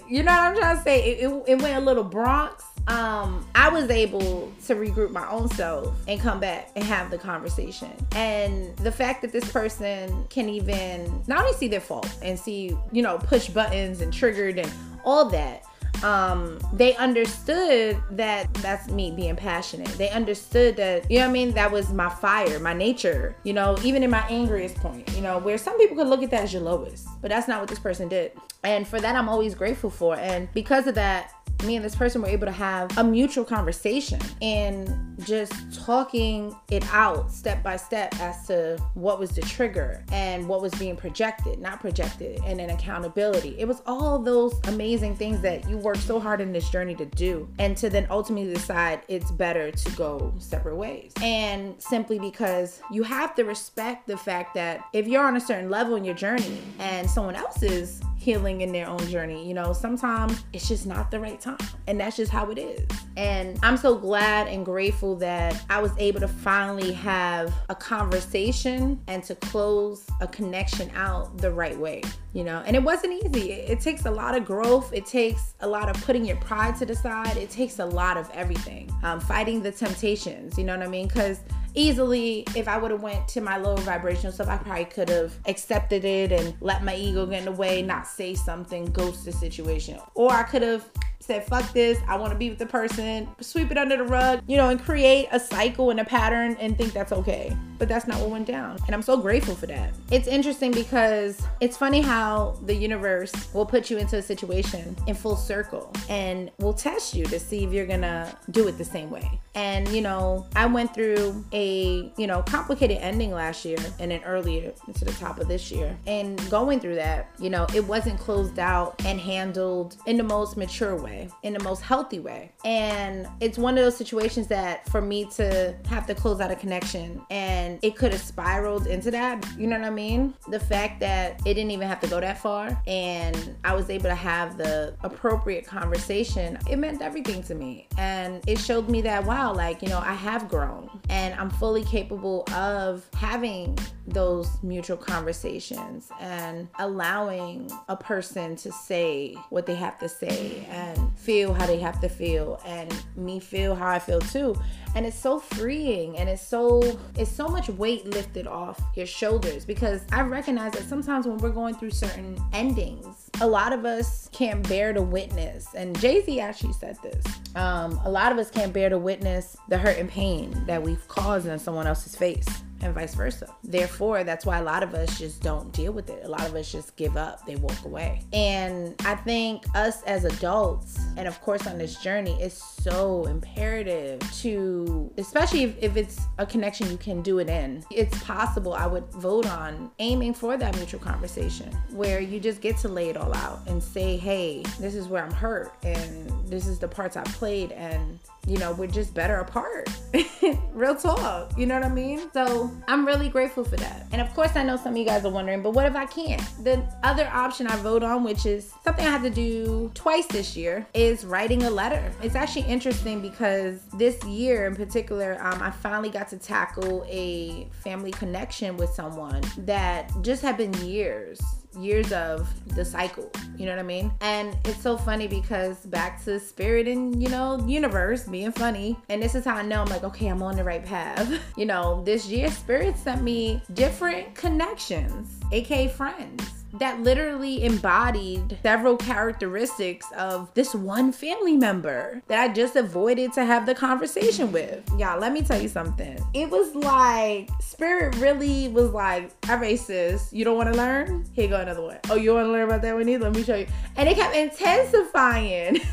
you 0.10 0.24
know 0.24 0.32
what 0.32 0.40
I'm 0.40 0.56
trying 0.56 0.78
to 0.78 0.84
say? 0.84 1.04
It, 1.04 1.30
it, 1.30 1.44
it 1.48 1.62
went 1.62 1.76
a 1.76 1.82
little 1.82 2.04
Bronx 2.04 2.64
um, 2.88 3.46
I 3.56 3.70
was 3.70 3.90
able 3.90 4.52
to 4.68 4.76
regroup 4.76 5.12
my 5.12 5.28
own 5.30 5.50
self 5.50 5.96
and 6.08 6.20
come 6.20 6.40
back 6.40 6.72
and 6.76 6.84
have 6.84 7.10
the 7.10 7.18
conversation. 7.18 7.92
And 8.12 8.76
the 8.78 8.92
fact 8.92 9.22
that 9.24 9.32
this 9.32 9.52
person 9.52 10.26
can 10.30 10.50
even 10.50 11.24
not 11.28 11.40
only 11.40 11.54
see 11.54 11.68
their 11.68 11.82
fault 11.82 12.10
and 12.22 12.38
see, 12.38 12.78
you 12.92 13.02
know, 13.02 13.18
push 13.18 13.50
buttons 13.50 14.02
and 14.02 14.14
triggered 14.14 14.60
and 14.60 14.72
all 15.04 15.30
that, 15.30 15.64
um, 16.04 16.60
they 16.74 16.96
understood 16.98 17.98
that 18.12 18.54
that's 18.56 18.90
me 18.90 19.12
being 19.12 19.36
passionate. 19.36 19.88
They 19.98 20.10
understood 20.10 20.76
that, 20.76 21.10
you 21.10 21.20
know 21.20 21.28
I 21.28 21.32
mean? 21.32 21.54
That 21.54 21.72
was 21.72 21.92
my 21.92 22.10
fire, 22.10 22.60
my 22.60 22.74
nature, 22.74 23.36
you 23.44 23.54
know, 23.54 23.78
even 23.84 24.04
in 24.04 24.10
my 24.10 24.28
angriest 24.28 24.76
point, 24.76 25.10
you 25.16 25.22
know, 25.22 25.40
where 25.40 25.58
some 25.58 25.78
people 25.78 25.96
could 25.96 26.08
look 26.08 26.22
at 26.22 26.30
that 26.32 26.44
as 26.44 26.54
your 26.54 26.62
lowest, 26.62 27.08
but 27.22 27.32
that's 27.32 27.48
not 27.48 27.62
what 27.62 27.70
this 27.70 27.80
person 27.80 28.10
did. 28.10 28.34
And 28.64 28.88
for 28.88 29.00
that, 29.00 29.16
I'm 29.16 29.30
always 29.30 29.56
grateful 29.56 29.90
for. 29.90 30.16
And 30.18 30.52
because 30.54 30.86
of 30.88 30.96
that, 30.96 31.32
me 31.64 31.76
and 31.76 31.86
this 31.86 31.96
person 31.96 32.22
were 32.22 32.28
able 32.28 32.46
to 32.46 32.52
have 32.52 32.98
a 32.98 33.04
mutual 33.04 33.46
conversation 33.46 34.20
and 34.42 34.90
just 35.24 35.54
talking 35.74 36.56
it 36.70 36.86
out 36.92 37.32
step 37.32 37.64
by 37.64 37.78
step 37.78 38.14
as 38.20 38.46
to 38.48 38.78
what 38.94 39.20
was 39.20 39.32
the 39.32 39.42
trigger 39.42 40.04
and 40.12 40.48
what 40.48 40.62
was 40.62 40.74
being 40.76 40.96
projected, 40.96 41.60
not 41.60 41.80
projected, 41.80 42.40
and 42.46 42.60
then 42.60 42.70
accountability. 42.70 43.56
It 43.58 43.68
was 43.68 43.82
all 43.86 44.20
those 44.20 44.54
amazing 44.66 45.16
things 45.16 45.42
that 45.42 45.68
you 45.70 45.78
worked 45.78 46.02
so 46.02 46.20
hard 46.20 46.42
in 46.42 46.52
this 46.52 46.70
journey 46.70 46.96
to 46.96 47.06
do, 47.06 47.50
and 47.60 47.76
to 47.78 47.90
then 47.90 48.08
ultimately 48.10 48.54
decide 48.54 49.02
it's 49.08 49.32
better 49.32 49.72
to 49.72 49.92
go 49.92 50.34
separate 50.38 50.76
ways. 50.76 51.14
And 51.22 51.82
simply 51.82 52.20
because 52.20 52.82
you 52.92 53.04
have 53.04 53.36
to 53.36 53.44
respect 53.44 54.08
the 54.08 54.18
fact 54.18 54.54
that 54.56 54.82
if 54.94 55.08
you're 55.08 55.26
on 55.26 55.38
a 55.38 55.42
certain 55.42 55.70
level 55.70 55.96
in 55.96 56.04
your 56.04 56.16
journey 56.16 56.62
and 56.80 57.10
someone 57.10 57.36
else 57.36 57.64
is 57.64 58.02
healing 58.26 58.62
in 58.62 58.72
their 58.72 58.88
own 58.88 59.08
journey. 59.08 59.48
You 59.48 59.54
know, 59.54 59.72
sometimes 59.72 60.44
it's 60.52 60.68
just 60.68 60.88
not 60.88 61.12
the 61.12 61.20
right 61.20 61.40
time. 61.40 61.60
And 61.86 62.00
that's 62.00 62.18
just 62.18 62.32
how 62.32 62.50
it 62.50 62.58
is. 62.58 62.88
And 63.16 63.60
I'm 63.62 63.78
so 63.78 63.96
glad 63.96 64.48
and 64.48 64.66
grateful 64.66 65.16
that 65.18 65.64
I 65.70 65.80
was 65.80 65.92
able 66.00 66.20
to 66.22 66.28
finally 66.28 66.92
have 66.94 67.54
a 67.70 67.76
conversation 67.76 69.00
and 69.08 69.24
to 69.26 69.36
close 69.36 70.08
a 70.22 70.28
connection 70.28 70.90
out 70.96 71.38
the 71.38 71.52
right 71.52 71.78
way, 71.78 72.02
you 72.34 72.44
know. 72.44 72.64
And 72.66 72.76
it 72.76 72.82
wasn't 72.84 73.14
easy. 73.14 73.52
It, 73.52 73.80
takes 73.80 74.06
a 74.06 74.12
lot 74.12 74.36
of 74.36 74.44
growth, 74.44 74.92
it 74.92 75.06
takes 75.06 75.54
a 75.60 75.68
lot 75.68 75.88
of 75.88 76.04
putting 76.04 76.26
your 76.26 76.38
pride 76.38 76.76
to 76.78 76.86
the 76.88 76.96
side, 76.96 77.38
it 77.38 77.52
takes 77.52 77.78
a 77.78 77.86
lot 77.86 78.18
of 78.18 78.28
everything. 78.32 78.92
Um, 79.04 79.20
fighting 79.20 79.62
the 79.62 79.72
temptations, 79.72 80.58
you 80.58 80.64
know 80.64 80.76
what 80.76 80.88
I 80.88 80.90
mean? 80.90 81.08
Because 81.08 81.42
easily 81.76 82.46
if 82.56 82.68
I 82.68 82.78
would 82.78 82.92
have 82.92 83.02
went 83.02 83.28
to 83.30 83.42
my 83.42 83.58
lower 83.58 83.78
vibrational 83.78 84.32
stuff, 84.32 84.48
I 84.48 84.58
probably 84.58 84.86
could 84.86 85.10
have 85.10 85.36
accepted 85.46 86.06
it 86.06 86.32
and 86.32 86.56
let 86.62 86.84
my 86.84 86.96
ego 86.96 87.26
get 87.26 87.40
in 87.40 87.46
the 87.46 87.52
way, 87.52 87.82
not 87.82 88.08
say 88.08 88.34
something, 88.36 88.86
ghost 88.88 89.26
the 89.26 89.32
situation. 89.32 90.00
Or 90.16 90.32
I 90.32 90.44
could 90.44 90.62
have 90.62 90.90
said, 91.26 91.46
fuck 91.46 91.72
this, 91.74 92.00
I 92.08 92.18
want 92.18 92.32
to 92.32 92.38
be 92.38 92.50
with 92.50 92.60
the 92.60 92.66
person, 92.66 93.28
sweep 93.42 93.72
it 93.72 93.78
under 93.78 93.98
the 93.98 94.04
rug, 94.04 94.42
you 94.48 94.58
know, 94.58 94.70
and 94.70 94.80
create 94.80 95.28
a 95.32 95.40
cycle 95.40 95.90
and 95.90 96.00
a 96.00 96.06
pattern 96.06 96.56
and 96.60 96.78
think 96.78 96.94
that's 96.94 97.12
okay. 97.12 97.56
But 97.78 97.90
that's 97.90 98.08
not 98.08 98.22
what 98.22 98.30
went 98.30 98.48
down. 98.48 98.78
And 98.86 98.96
I'm 98.96 99.02
so 99.02 99.18
grateful 99.18 99.54
for 99.54 99.66
that. 99.66 99.94
It's 100.10 100.28
interesting 100.28 100.72
because 100.72 101.46
it's 101.60 101.76
funny 101.76 102.00
how 102.00 102.58
the 102.64 102.74
universe 102.74 103.34
will 103.54 103.66
put 103.66 103.90
you 103.90 103.98
into 103.98 104.18
a 104.18 104.22
situation 104.22 104.96
in 105.08 105.16
full 105.16 105.36
circle 105.36 105.92
and 106.08 106.52
will 106.60 106.74
test 106.74 107.14
you 107.14 107.26
to 107.26 107.40
see 107.40 107.66
if 107.66 107.74
you're 107.74 107.86
gonna 107.86 108.38
do 108.52 108.68
it 108.70 108.78
the 108.78 108.86
same 108.86 109.10
way. 109.10 109.42
And, 109.56 109.88
you 109.90 110.02
know, 110.02 110.46
I 110.56 110.68
went 110.68 110.94
through 110.94 111.44
a, 111.52 112.14
you 112.18 112.28
know, 112.28 112.44
complicated 112.44 112.98
ending 113.00 113.32
last 113.32 113.66
year 113.66 113.78
and 114.00 114.12
then 114.12 114.22
earlier 114.24 114.72
to 114.94 115.06
the 115.06 115.14
top 115.14 115.40
of 115.40 115.48
this 115.48 115.72
year. 115.72 115.98
And 116.08 116.40
going 116.50 116.80
through 116.80 116.96
that, 116.96 117.32
you 117.40 117.50
know, 117.50 117.68
it 117.74 117.86
wasn't 117.86 118.20
closed 118.20 118.60
out 118.60 119.02
and 119.06 119.20
handled 119.20 119.98
in 120.06 120.16
the 120.16 120.24
most 120.24 120.56
mature 120.56 120.96
way 120.96 121.15
way, 121.16 121.30
in 121.44 121.54
the 121.54 121.64
most 121.64 121.82
healthy 121.82 122.20
way. 122.20 122.52
And 122.64 123.28
it's 123.40 123.58
one 123.58 123.78
of 123.78 123.84
those 123.84 123.98
situations 123.98 124.48
that 124.48 124.88
for 124.90 125.02
me 125.02 125.26
to 125.36 125.76
have 125.88 126.06
to 126.08 126.16
close 126.16 126.40
out 126.40 126.52
a 126.52 126.56
connection 126.56 127.22
and 127.30 127.80
it 127.82 127.96
could 127.96 128.12
have 128.12 128.22
spiraled 128.22 128.88
into 128.88 129.12
that, 129.12 129.46
you 129.58 129.68
know 129.68 129.78
what 129.78 129.88
I 129.88 129.92
mean? 129.92 130.34
The 130.50 130.60
fact 130.60 131.00
that 131.00 131.40
it 131.46 131.54
didn't 131.54 131.72
even 131.72 131.88
have 131.88 132.00
to 132.02 132.08
go 132.08 132.20
that 132.20 132.40
far 132.40 132.82
and 132.88 133.56
I 133.64 133.74
was 133.74 133.90
able 133.90 134.10
to 134.10 134.16
have 134.16 134.58
the 134.58 134.96
appropriate 135.04 135.66
conversation, 135.66 136.58
it 136.70 136.78
meant 136.78 137.02
everything 137.02 137.44
to 137.44 137.56
me. 137.56 137.88
And 137.98 138.42
it 138.48 138.60
showed 138.60 138.90
me 138.90 139.02
that, 139.02 139.26
wow, 139.26 139.54
like, 139.54 139.82
you 139.82 139.90
know, 139.90 140.00
I 140.00 140.14
have 140.14 140.48
grown 140.48 140.90
and 141.10 141.34
I'm 141.36 141.50
fully 141.50 141.84
capable 141.84 142.44
of 142.54 143.08
having 143.14 143.78
those 144.08 144.48
mutual 144.62 144.98
conversations 144.98 146.10
and 146.20 146.68
allowing 146.80 147.72
a 147.90 147.96
person 147.96 148.56
to 148.56 148.72
say 148.72 149.36
what 149.50 149.66
they 149.66 149.76
have 149.76 149.98
to 150.00 150.08
say 150.08 150.66
and 150.70 151.05
feel 151.16 151.54
how 151.54 151.66
they 151.66 151.80
have 151.80 152.00
to 152.02 152.10
feel 152.10 152.62
and 152.66 152.92
me 153.16 153.40
feel 153.40 153.76
how 153.76 153.90
I 153.90 154.00
feel 154.00 154.20
too. 154.20 154.56
And 154.96 155.06
it's 155.06 155.18
so 155.18 155.40
freeing 155.40 156.18
and 156.18 156.30
it's 156.30 156.46
so 156.46 156.82
it's 157.18 157.32
so 157.32 157.48
much 157.48 157.70
weight 157.70 158.06
lifted 158.06 158.48
off 158.48 158.82
your 158.96 159.06
shoulders 159.06 159.66
because 159.66 160.02
I 160.12 160.22
recognize 160.22 160.72
that 160.74 160.84
sometimes 160.84 161.28
when 161.28 161.38
we're 161.38 161.50
going 161.50 161.76
through 161.76 161.92
certain 161.92 162.38
endings, 162.54 163.30
a 163.42 163.48
lot 163.48 163.74
of 163.74 163.86
us 163.86 164.30
can't 164.32 164.68
bear 164.68 164.94
to 164.94 165.02
witness. 165.02 165.68
And 165.76 166.00
Jay-Z 166.00 166.40
actually 166.40 166.74
said 166.74 166.98
this. 167.04 167.24
Um, 167.56 168.00
a 168.06 168.10
lot 168.10 168.32
of 168.32 168.38
us 168.38 168.50
can't 168.50 168.74
bear 168.74 168.90
to 168.90 168.98
witness 168.98 169.58
the 169.70 169.78
hurt 169.78 169.98
and 169.98 170.10
pain 170.10 170.64
that 170.66 170.82
we've 170.82 171.06
caused 171.08 171.48
in 171.48 171.60
someone 171.60 171.88
else's 171.88 172.16
face 172.16 172.48
and 172.82 172.94
vice 172.94 173.16
versa. 173.16 173.54
Therefore, 173.64 174.24
that's 174.24 174.46
why 174.46 174.60
a 174.60 174.64
lot 174.64 174.84
of 174.84 174.94
us 174.94 175.18
just 175.18 175.42
don't 175.42 175.72
deal 175.72 175.92
with 175.92 176.10
it. 176.10 176.24
A 176.24 176.28
lot 176.28 176.46
of 176.48 176.56
us 176.56 176.72
just 176.72 176.96
give 176.96 177.18
up, 177.18 177.46
they 177.46 177.56
walk 177.56 177.84
away. 177.86 178.22
And 178.32 178.96
I 179.06 179.16
think 179.16 179.64
us 179.76 180.04
as 180.04 180.26
adults, 180.26 181.00
and 181.18 181.28
of 181.28 181.42
course 181.42 181.66
on 181.68 181.78
this 181.78 181.98
journey, 181.98 182.38
it's 182.42 182.62
so 182.84 183.26
imperative 183.26 184.20
to, 184.42 184.85
especially 185.18 185.64
if, 185.64 185.84
if 185.84 185.98
it's 185.98 186.22
a 186.38 186.46
connection 186.46 186.90
you 186.90 186.98
can 186.98 187.22
do 187.22 187.40
it 187.40 187.50
in. 187.50 187.84
It's 187.92 188.18
possible 188.24 188.74
I 188.74 188.88
would 188.88 189.06
vote 189.12 189.46
on 189.46 189.92
aiming 190.00 190.34
for 190.34 190.58
that 190.58 190.76
mutual 190.78 191.00
conversation 191.00 191.72
where 191.92 192.20
you 192.20 192.40
just 192.40 192.62
get 192.62 192.78
to 192.78 192.88
lay 192.88 193.10
it 193.10 193.18
all 193.18 193.34
out 193.36 193.60
and 193.68 193.82
say, 193.82 194.18
hey, 194.18 194.64
this 194.80 194.96
is 194.96 195.08
where 195.08 195.24
I'm 195.24 195.32
hurt 195.32 195.74
and 195.84 196.30
this 196.48 196.68
is 196.68 196.80
the 196.80 196.88
parts 196.88 197.18
I 197.18 197.24
played 197.24 197.72
and 197.72 198.20
you 198.48 198.58
know, 198.58 198.74
we're 198.74 198.88
just 198.88 199.14
better 199.14 199.38
apart. 199.38 199.90
Real 200.74 200.96
talk. 200.96 201.58
You 201.58 201.66
know 201.66 201.76
what 201.76 201.86
I 201.86 201.90
mean? 201.90 202.32
So 202.34 202.72
I'm 202.88 203.06
really 203.06 203.30
grateful 203.30 203.64
for 203.64 203.76
that. 203.78 204.06
And 204.12 204.22
of 204.22 204.34
course, 204.34 204.56
I 204.56 204.64
know 204.64 204.78
some 204.78 204.94
of 204.94 204.98
you 204.98 205.06
guys 205.06 205.26
are 205.26 205.32
wondering, 205.32 205.62
but 205.62 205.72
what 205.72 205.86
if 205.86 205.96
I 205.96 206.06
can't? 206.06 206.44
The 206.64 206.84
other 207.04 207.28
option 207.28 207.68
I 207.68 207.76
vote 207.78 208.04
on, 208.04 208.24
which 208.24 208.46
is 208.46 208.74
something 208.84 209.06
I 209.06 209.10
had 209.10 209.24
to 209.24 209.30
do 209.30 209.92
twice 209.94 210.28
this 210.28 210.56
year, 210.56 210.86
is 210.94 211.26
writing 211.26 211.64
a 211.64 211.70
letter. 211.70 212.12
It's 212.22 212.36
actually 212.36 212.66
interesting 212.66 213.22
because 213.22 213.82
this 213.98 214.24
year 214.26 214.68
in 214.68 214.76
particular, 214.76 215.38
um, 215.42 215.62
I 215.62 215.72
finally 215.72 216.10
got 216.10 216.28
to 216.30 216.38
tackle 216.38 217.06
a 217.08 217.68
family 217.84 218.12
connection 218.12 218.78
with 218.78 218.92
someone 218.92 219.42
that 219.60 220.12
just 220.22 220.42
had 220.42 220.58
been 220.58 220.74
years 220.86 221.42
years 221.76 222.12
of 222.12 222.48
the 222.76 222.84
cycle. 222.84 223.32
You 223.58 223.66
know 223.66 223.72
what 223.72 223.80
I 223.80 223.84
mean? 223.84 224.12
And 224.22 224.56
it's 224.66 224.82
so 224.82 224.98
funny 224.98 225.28
because 225.28 225.86
back 225.86 226.24
to 226.26 226.40
spirit 226.40 226.88
and, 226.88 227.22
you 227.22 227.30
know, 227.30 227.64
universe 227.68 228.24
being 228.24 228.52
funny. 228.52 228.98
And 229.10 229.22
this 229.22 229.36
is 229.36 229.46
how 229.46 229.56
I 229.56 229.62
know 229.62 229.82
I'm 229.82 229.90
like, 229.90 230.04
okay, 230.04 230.28
I'm 230.28 230.44
on 230.44 230.56
the 230.56 230.64
right 230.64 230.84
path. 230.84 231.32
you 231.58 231.66
know, 231.66 232.04
this 232.04 232.28
year 232.28 232.52
spirit 232.52 232.98
sent 232.98 233.22
me 233.22 233.62
different 233.74 234.36
connections, 234.36 235.40
aka 235.52 235.88
friends 235.88 236.55
that 236.80 237.02
literally 237.02 237.64
embodied 237.64 238.58
several 238.62 238.98
characteristics 238.98 240.06
of 240.18 240.54
this 240.54 240.74
one 240.74 241.12
family 241.12 241.56
member 241.56 242.22
that 242.28 242.40
I 242.40 242.54
just 242.54 242.76
avoided 242.76 243.34
to 243.34 243.46
have 243.46 243.66
the 243.66 243.76
conversation 243.76 244.52
with. 244.52 244.84
Y'all, 244.98 245.20
let 245.20 245.32
me 245.32 245.42
tell 245.42 245.62
you 245.62 245.70
something. 245.70 246.18
It 246.34 246.50
was 246.50 246.76
like 246.76 247.50
Spirit 247.62 248.16
really 248.18 248.68
was 248.70 248.92
like, 248.92 249.32
all 249.50 249.58
right, 249.58 249.80
sis, 249.80 250.32
you 250.32 250.44
don't 250.46 250.58
want 250.58 250.72
to 250.72 250.78
learn? 250.78 251.26
Here 251.34 251.48
go 251.48 251.60
another 251.60 251.82
one. 251.82 252.00
Oh, 252.10 252.16
you 252.16 252.34
want 252.34 252.48
to 252.48 252.52
learn 252.52 252.64
about 252.64 252.82
that 252.82 252.96
one 252.96 253.08
either? 253.08 253.26
Let 253.26 253.36
me 253.36 253.44
show 253.44 253.56
you. 253.56 253.68
And 253.96 254.10
it 254.10 254.16
kept 254.16 254.36
intensifying. 254.36 255.76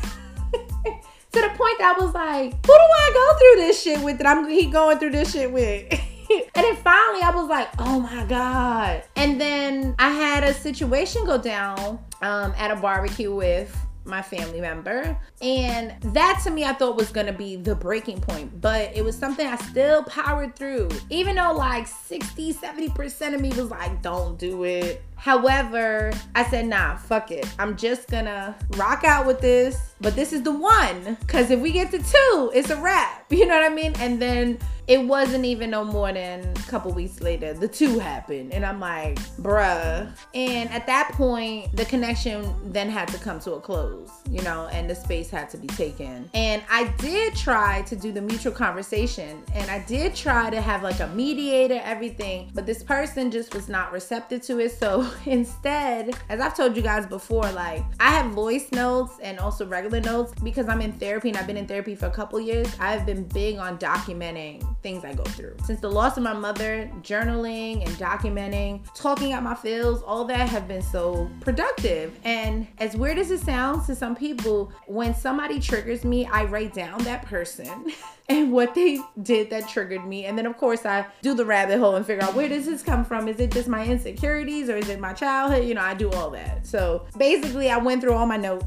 to 1.33 1.41
the 1.41 1.49
point 1.55 1.77
that 1.79 1.95
I 1.97 2.03
was 2.03 2.13
like, 2.13 2.51
who 2.65 2.73
do 2.73 2.73
I 2.73 3.11
go 3.13 3.39
through 3.39 3.65
this 3.65 3.81
shit 3.81 4.01
with 4.01 4.17
that 4.19 4.27
I'm 4.27 4.47
he 4.47 4.67
going 4.67 4.99
through 4.99 5.11
this 5.11 5.33
shit 5.33 5.51
with? 5.51 5.99
and 6.55 6.63
then 6.63 6.75
finally 6.77 7.21
I 7.21 7.31
was 7.33 7.49
like, 7.49 7.69
oh 7.79 7.99
my 7.99 8.25
God. 8.25 9.03
And 9.15 9.39
then 9.39 9.95
I 9.99 10.09
had 10.09 10.43
a 10.43 10.53
situation 10.53 11.25
go 11.25 11.37
down 11.37 11.99
um, 12.21 12.53
at 12.57 12.71
a 12.71 12.75
barbecue 12.75 13.33
with 13.33 13.75
my 14.05 14.21
family 14.21 14.59
member. 14.59 15.17
And 15.41 15.93
that 16.13 16.41
to 16.43 16.51
me, 16.51 16.65
I 16.65 16.73
thought 16.73 16.97
was 16.97 17.11
gonna 17.11 17.33
be 17.33 17.55
the 17.55 17.75
breaking 17.75 18.21
point, 18.21 18.61
but 18.61 18.95
it 18.95 19.03
was 19.03 19.17
something 19.17 19.45
I 19.45 19.55
still 19.57 20.03
powered 20.03 20.55
through. 20.55 20.89
Even 21.09 21.35
though 21.35 21.53
like 21.53 21.87
60, 21.87 22.53
70% 22.53 23.33
of 23.33 23.41
me 23.41 23.49
was 23.49 23.71
like, 23.71 24.01
don't 24.01 24.37
do 24.37 24.63
it. 24.63 25.01
However, 25.23 26.11
I 26.35 26.43
said, 26.43 26.67
nah, 26.67 26.97
fuck 26.97 27.31
it. 27.31 27.47
I'm 27.57 27.77
just 27.77 28.09
gonna 28.09 28.53
rock 28.71 29.05
out 29.05 29.25
with 29.25 29.39
this, 29.39 29.95
but 30.01 30.17
this 30.17 30.33
is 30.33 30.41
the 30.41 30.51
one. 30.51 31.15
Cause 31.27 31.49
if 31.49 31.61
we 31.61 31.71
get 31.71 31.91
to 31.91 31.99
two, 31.99 32.51
it's 32.53 32.69
a 32.69 32.75
wrap. 32.75 33.21
You 33.33 33.47
know 33.47 33.55
what 33.55 33.71
I 33.71 33.73
mean? 33.73 33.93
And 33.99 34.21
then 34.21 34.59
it 34.87 35.01
wasn't 35.01 35.45
even 35.45 35.69
no 35.69 35.83
more 35.85 36.11
than 36.11 36.41
a 36.41 36.69
couple 36.69 36.91
weeks 36.91 37.21
later 37.21 37.53
the 37.53 37.67
two 37.67 37.99
happened 37.99 38.53
and 38.53 38.65
i'm 38.65 38.79
like 38.79 39.17
bruh 39.37 40.11
and 40.33 40.69
at 40.71 40.85
that 40.85 41.09
point 41.13 41.73
the 41.75 41.85
connection 41.85 42.53
then 42.71 42.89
had 42.89 43.07
to 43.07 43.17
come 43.17 43.39
to 43.39 43.53
a 43.53 43.61
close 43.61 44.09
you 44.29 44.41
know 44.41 44.67
and 44.73 44.89
the 44.89 44.95
space 44.95 45.29
had 45.29 45.49
to 45.49 45.57
be 45.57 45.67
taken 45.67 46.29
and 46.33 46.61
i 46.69 46.85
did 46.97 47.33
try 47.33 47.81
to 47.83 47.95
do 47.95 48.11
the 48.11 48.21
mutual 48.21 48.51
conversation 48.51 49.41
and 49.53 49.69
i 49.71 49.79
did 49.85 50.13
try 50.13 50.49
to 50.49 50.59
have 50.59 50.83
like 50.83 50.99
a 50.99 51.07
mediator 51.09 51.79
everything 51.83 52.51
but 52.53 52.65
this 52.65 52.83
person 52.83 53.31
just 53.31 53.53
was 53.53 53.69
not 53.69 53.91
receptive 53.91 54.41
to 54.41 54.59
it 54.59 54.71
so 54.71 55.09
instead 55.25 56.15
as 56.29 56.39
i've 56.39 56.55
told 56.55 56.75
you 56.75 56.81
guys 56.81 57.05
before 57.05 57.49
like 57.51 57.83
i 57.99 58.11
have 58.11 58.31
voice 58.31 58.71
notes 58.71 59.13
and 59.21 59.39
also 59.39 59.65
regular 59.65 59.99
notes 60.01 60.33
because 60.43 60.67
i'm 60.67 60.81
in 60.81 60.91
therapy 60.93 61.29
and 61.29 61.37
i've 61.37 61.47
been 61.47 61.57
in 61.57 61.67
therapy 61.67 61.95
for 61.95 62.07
a 62.07 62.11
couple 62.11 62.39
years 62.39 62.67
i've 62.79 63.05
been 63.05 63.23
big 63.25 63.57
on 63.57 63.77
documenting 63.77 64.63
things 64.83 65.05
I 65.05 65.13
go 65.13 65.23
through. 65.23 65.55
Since 65.63 65.79
the 65.79 65.89
loss 65.89 66.17
of 66.17 66.23
my 66.23 66.33
mother, 66.33 66.91
journaling 67.01 67.83
and 67.85 67.95
documenting, 67.95 68.85
talking 68.93 69.33
out 69.33 69.41
my 69.41 69.55
feels, 69.55 70.03
all 70.03 70.25
that 70.25 70.49
have 70.49 70.67
been 70.67 70.81
so 70.81 71.31
productive. 71.39 72.19
And 72.23 72.67
as 72.77 72.95
weird 72.95 73.17
as 73.17 73.31
it 73.31 73.39
sounds 73.39 73.87
to 73.87 73.95
some 73.95 74.15
people, 74.15 74.71
when 74.85 75.15
somebody 75.15 75.59
triggers 75.59 76.03
me, 76.03 76.25
I 76.25 76.43
write 76.43 76.73
down 76.73 77.03
that 77.05 77.25
person. 77.25 77.91
and 78.29 78.51
what 78.51 78.73
they 78.73 78.99
did 79.21 79.49
that 79.49 79.67
triggered 79.67 80.05
me. 80.05 80.25
And 80.25 80.37
then, 80.37 80.45
of 80.45 80.57
course, 80.57 80.85
I 80.85 81.05
do 81.21 81.33
the 81.33 81.45
rabbit 81.45 81.79
hole 81.79 81.95
and 81.95 82.05
figure 82.05 82.23
out 82.23 82.35
where 82.35 82.47
does 82.47 82.65
this 82.65 82.81
come 82.81 83.03
from? 83.03 83.27
Is 83.27 83.39
it 83.39 83.51
just 83.51 83.67
my 83.67 83.85
insecurities 83.85 84.69
or 84.69 84.77
is 84.77 84.89
it 84.89 84.99
my 84.99 85.13
childhood? 85.13 85.65
You 85.65 85.73
know, 85.73 85.81
I 85.81 85.93
do 85.93 86.09
all 86.11 86.29
that. 86.31 86.65
So 86.65 87.05
basically, 87.17 87.69
I 87.69 87.77
went 87.77 88.01
through 88.01 88.13
all 88.13 88.25
my 88.25 88.37
notes. 88.37 88.65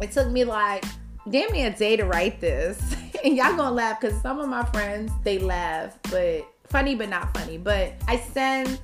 It 0.00 0.12
took 0.12 0.28
me 0.28 0.44
like 0.44 0.84
damn 1.30 1.52
near 1.52 1.68
a 1.68 1.74
day 1.74 1.96
to 1.96 2.04
write 2.04 2.40
this. 2.40 2.80
and 3.24 3.36
y'all 3.36 3.56
gonna 3.56 3.74
laugh 3.74 4.00
because 4.00 4.20
some 4.20 4.38
of 4.38 4.48
my 4.48 4.64
friends, 4.66 5.12
they 5.24 5.38
laugh, 5.38 5.98
but 6.10 6.46
funny, 6.68 6.94
but 6.94 7.08
not 7.08 7.36
funny. 7.36 7.58
But 7.58 7.94
I 8.08 8.18
sent 8.18 8.80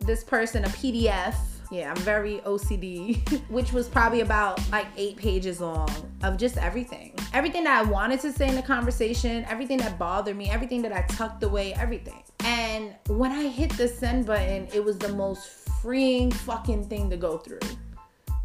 this 0.00 0.24
person 0.24 0.64
a 0.64 0.68
PDF. 0.68 1.34
Yeah, 1.70 1.90
I'm 1.90 2.02
very 2.02 2.38
OCD, 2.40 3.40
which 3.48 3.72
was 3.72 3.88
probably 3.88 4.20
about 4.20 4.60
like 4.70 4.86
eight 4.96 5.16
pages 5.16 5.60
long 5.60 5.90
of 6.22 6.36
just 6.36 6.58
everything. 6.58 7.14
Everything 7.32 7.64
that 7.64 7.78
I 7.78 7.88
wanted 7.88 8.20
to 8.20 8.32
say 8.32 8.48
in 8.48 8.54
the 8.54 8.62
conversation, 8.62 9.44
everything 9.48 9.78
that 9.78 9.98
bothered 9.98 10.36
me, 10.36 10.50
everything 10.50 10.82
that 10.82 10.92
I 10.92 11.02
tucked 11.02 11.42
away, 11.42 11.72
everything. 11.74 12.22
And 12.40 12.94
when 13.08 13.32
I 13.32 13.48
hit 13.48 13.70
the 13.70 13.88
send 13.88 14.26
button, 14.26 14.68
it 14.74 14.84
was 14.84 14.98
the 14.98 15.08
most 15.10 15.48
freeing 15.80 16.30
fucking 16.30 16.88
thing 16.88 17.08
to 17.10 17.16
go 17.16 17.38
through 17.38 17.60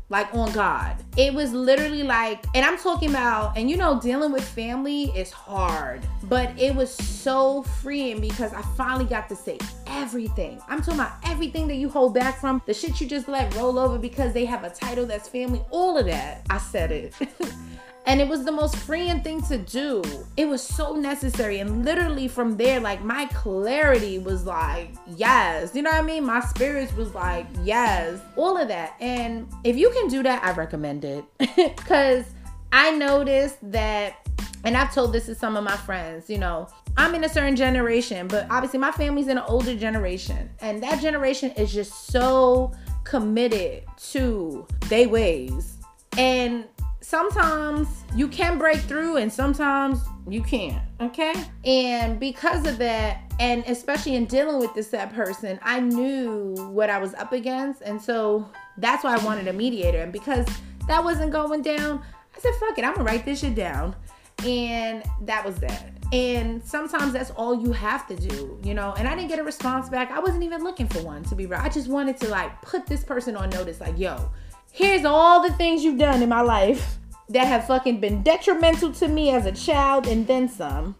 like 0.09 0.33
on 0.33 0.51
God. 0.53 0.95
It 1.17 1.33
was 1.33 1.51
literally 1.51 2.03
like, 2.03 2.45
and 2.55 2.65
I'm 2.65 2.77
talking 2.77 3.09
about, 3.09 3.57
and 3.57 3.69
you 3.69 3.75
know, 3.75 3.99
dealing 3.99 4.31
with 4.31 4.43
family 4.43 5.05
is 5.15 5.31
hard, 5.31 6.01
but 6.23 6.57
it 6.57 6.73
was 6.73 6.93
so 6.93 7.63
freeing 7.63 8.21
because 8.21 8.53
I 8.53 8.61
finally 8.61 9.05
got 9.05 9.27
to 9.29 9.35
say 9.35 9.57
everything. 9.87 10.61
I'm 10.69 10.79
talking 10.79 10.99
about 10.99 11.13
everything 11.25 11.67
that 11.67 11.75
you 11.75 11.89
hold 11.89 12.13
back 12.13 12.39
from, 12.39 12.61
the 12.65 12.73
shit 12.73 13.01
you 13.01 13.07
just 13.07 13.27
let 13.27 13.53
roll 13.55 13.77
over 13.77 13.97
because 13.97 14.33
they 14.33 14.45
have 14.45 14.63
a 14.63 14.69
title 14.69 15.05
that's 15.05 15.27
family, 15.27 15.61
all 15.71 15.97
of 15.97 16.05
that. 16.05 16.45
I 16.49 16.57
said 16.57 16.91
it. 16.91 17.13
And 18.07 18.21
it 18.21 18.27
was 18.29 18.45
the 18.45 18.53
most 18.53 18.77
freeing 18.77 19.19
thing 19.19 19.41
to 19.43 19.57
do. 19.57 20.01
It 20.37 20.47
was 20.47 20.63
so 20.63 20.95
necessary. 20.95 21.59
And 21.59 21.83
literally 21.83 22.29
from 22.29 22.55
there, 22.55 22.79
like 22.79 23.03
my 23.03 23.25
clarity 23.25 24.17
was 24.17 24.45
like, 24.45 24.91
yes. 25.17 25.75
You 25.75 25.81
know 25.81 25.91
what 25.91 26.03
I 26.03 26.07
mean? 26.07 26.25
My 26.25 26.39
spirits 26.39 26.93
was 26.93 27.13
like, 27.13 27.45
yes. 27.63 28.21
All 28.37 28.57
of 28.57 28.69
that. 28.69 28.95
And 29.01 29.45
if 29.65 29.75
you 29.75 29.89
can 29.89 30.07
do 30.07 30.23
that, 30.23 30.41
I 30.41 30.53
recommend 30.53 31.03
it. 31.03 31.25
Because 31.77 32.25
I 32.71 32.91
noticed 32.91 33.57
that, 33.71 34.25
and 34.63 34.77
I've 34.77 34.93
told 34.93 35.11
this 35.11 35.25
to 35.25 35.35
some 35.35 35.57
of 35.57 35.65
my 35.65 35.75
friends, 35.75 36.29
you 36.29 36.37
know, 36.37 36.69
I'm 36.95 37.13
in 37.13 37.25
a 37.25 37.29
certain 37.29 37.57
generation, 37.57 38.27
but 38.27 38.47
obviously 38.49 38.79
my 38.79 38.91
family's 38.91 39.27
in 39.27 39.37
an 39.37 39.43
older 39.47 39.75
generation. 39.75 40.49
And 40.61 40.81
that 40.81 41.01
generation 41.01 41.51
is 41.51 41.73
just 41.73 42.07
so 42.07 42.71
committed 43.03 43.83
to 44.11 44.65
their 44.87 45.09
ways. 45.09 45.77
And 46.17 46.65
sometimes 47.07 47.87
you 48.17 48.27
can 48.27 48.57
break 48.57 48.79
through 48.79 49.15
and 49.15 49.31
sometimes 49.31 50.01
you 50.27 50.43
can't. 50.43 50.81
Okay. 50.99 51.33
And 51.63 52.19
because 52.19 52.67
of 52.67 52.77
that, 52.79 53.31
and 53.39 53.63
especially 53.65 54.15
in 54.15 54.25
dealing 54.25 54.59
with 54.59 54.73
this 54.73 54.89
sad 54.89 55.13
person, 55.13 55.57
I 55.63 55.79
knew 55.79 56.53
what 56.73 56.89
I 56.89 56.97
was 56.97 57.13
up 57.13 57.31
against. 57.31 57.81
And 57.81 58.01
so 58.01 58.49
that's 58.77 59.05
why 59.05 59.15
I 59.15 59.23
wanted 59.23 59.47
a 59.47 59.53
mediator. 59.53 59.99
And 59.99 60.11
because 60.11 60.45
that 60.89 61.01
wasn't 61.01 61.31
going 61.31 61.61
down, 61.61 62.03
I 62.35 62.39
said, 62.39 62.53
fuck 62.59 62.77
it, 62.77 62.83
I'm 62.83 62.93
gonna 62.93 63.05
write 63.05 63.23
this 63.23 63.39
shit 63.39 63.55
down. 63.55 63.95
And 64.43 65.01
that 65.21 65.45
was 65.45 65.55
that. 65.59 65.93
And 66.11 66.61
sometimes 66.61 67.13
that's 67.13 67.31
all 67.31 67.63
you 67.63 67.71
have 67.71 68.05
to 68.07 68.17
do, 68.17 68.59
you 68.63 68.73
know. 68.73 68.93
And 68.97 69.07
I 69.07 69.15
didn't 69.15 69.29
get 69.29 69.39
a 69.39 69.43
response 69.43 69.87
back. 69.87 70.11
I 70.11 70.19
wasn't 70.19 70.43
even 70.43 70.61
looking 70.61 70.89
for 70.89 71.01
one, 71.03 71.23
to 71.23 71.35
be 71.35 71.45
real. 71.45 71.59
I 71.61 71.69
just 71.69 71.87
wanted 71.87 72.17
to 72.17 72.27
like 72.27 72.61
put 72.61 72.85
this 72.85 73.05
person 73.05 73.37
on 73.37 73.49
notice, 73.49 73.79
like, 73.79 73.97
yo, 73.97 74.29
here's 74.71 75.05
all 75.05 75.41
the 75.41 75.53
things 75.53 75.83
you've 75.83 75.97
done 75.97 76.21
in 76.21 76.29
my 76.29 76.41
life 76.41 76.97
that 77.29 77.47
have 77.47 77.67
fucking 77.67 77.99
been 77.99 78.23
detrimental 78.23 78.91
to 78.93 79.07
me 79.07 79.31
as 79.31 79.45
a 79.45 79.51
child 79.51 80.07
and 80.07 80.25
then 80.27 80.47
some, 80.47 80.95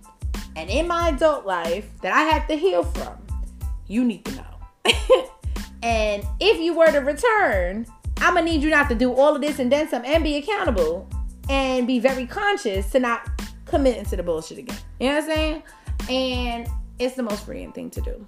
and 0.55 0.69
in 0.69 0.87
my 0.87 1.09
adult 1.09 1.45
life 1.45 1.89
that 2.01 2.13
I 2.13 2.23
have 2.23 2.47
to 2.47 2.55
heal 2.55 2.83
from. 2.83 3.17
You 3.87 4.03
need 4.03 4.25
to 4.25 4.35
know. 4.35 4.85
and 5.83 6.23
if 6.39 6.59
you 6.59 6.73
were 6.75 6.91
to 6.91 6.99
return, 6.99 7.85
I'm 8.17 8.33
gonna 8.33 8.45
need 8.45 8.61
you 8.61 8.69
not 8.69 8.89
to 8.89 8.95
do 8.95 9.13
all 9.13 9.35
of 9.35 9.41
this 9.41 9.59
and 9.59 9.71
then 9.71 9.87
some 9.87 10.03
and 10.03 10.23
be 10.23 10.37
accountable 10.37 11.07
and 11.49 11.87
be 11.87 11.99
very 11.99 12.25
conscious 12.25 12.91
to 12.91 12.99
not 12.99 13.29
commit 13.65 13.97
into 13.97 14.15
the 14.15 14.23
bullshit 14.23 14.57
again. 14.57 14.77
You 14.99 15.09
know 15.09 15.15
what 15.15 15.23
I'm 15.23 15.29
saying? 15.29 15.63
And 16.09 16.67
it's 16.99 17.15
the 17.15 17.23
most 17.23 17.45
freeing 17.45 17.71
thing 17.71 17.89
to 17.91 18.01
do. 18.01 18.25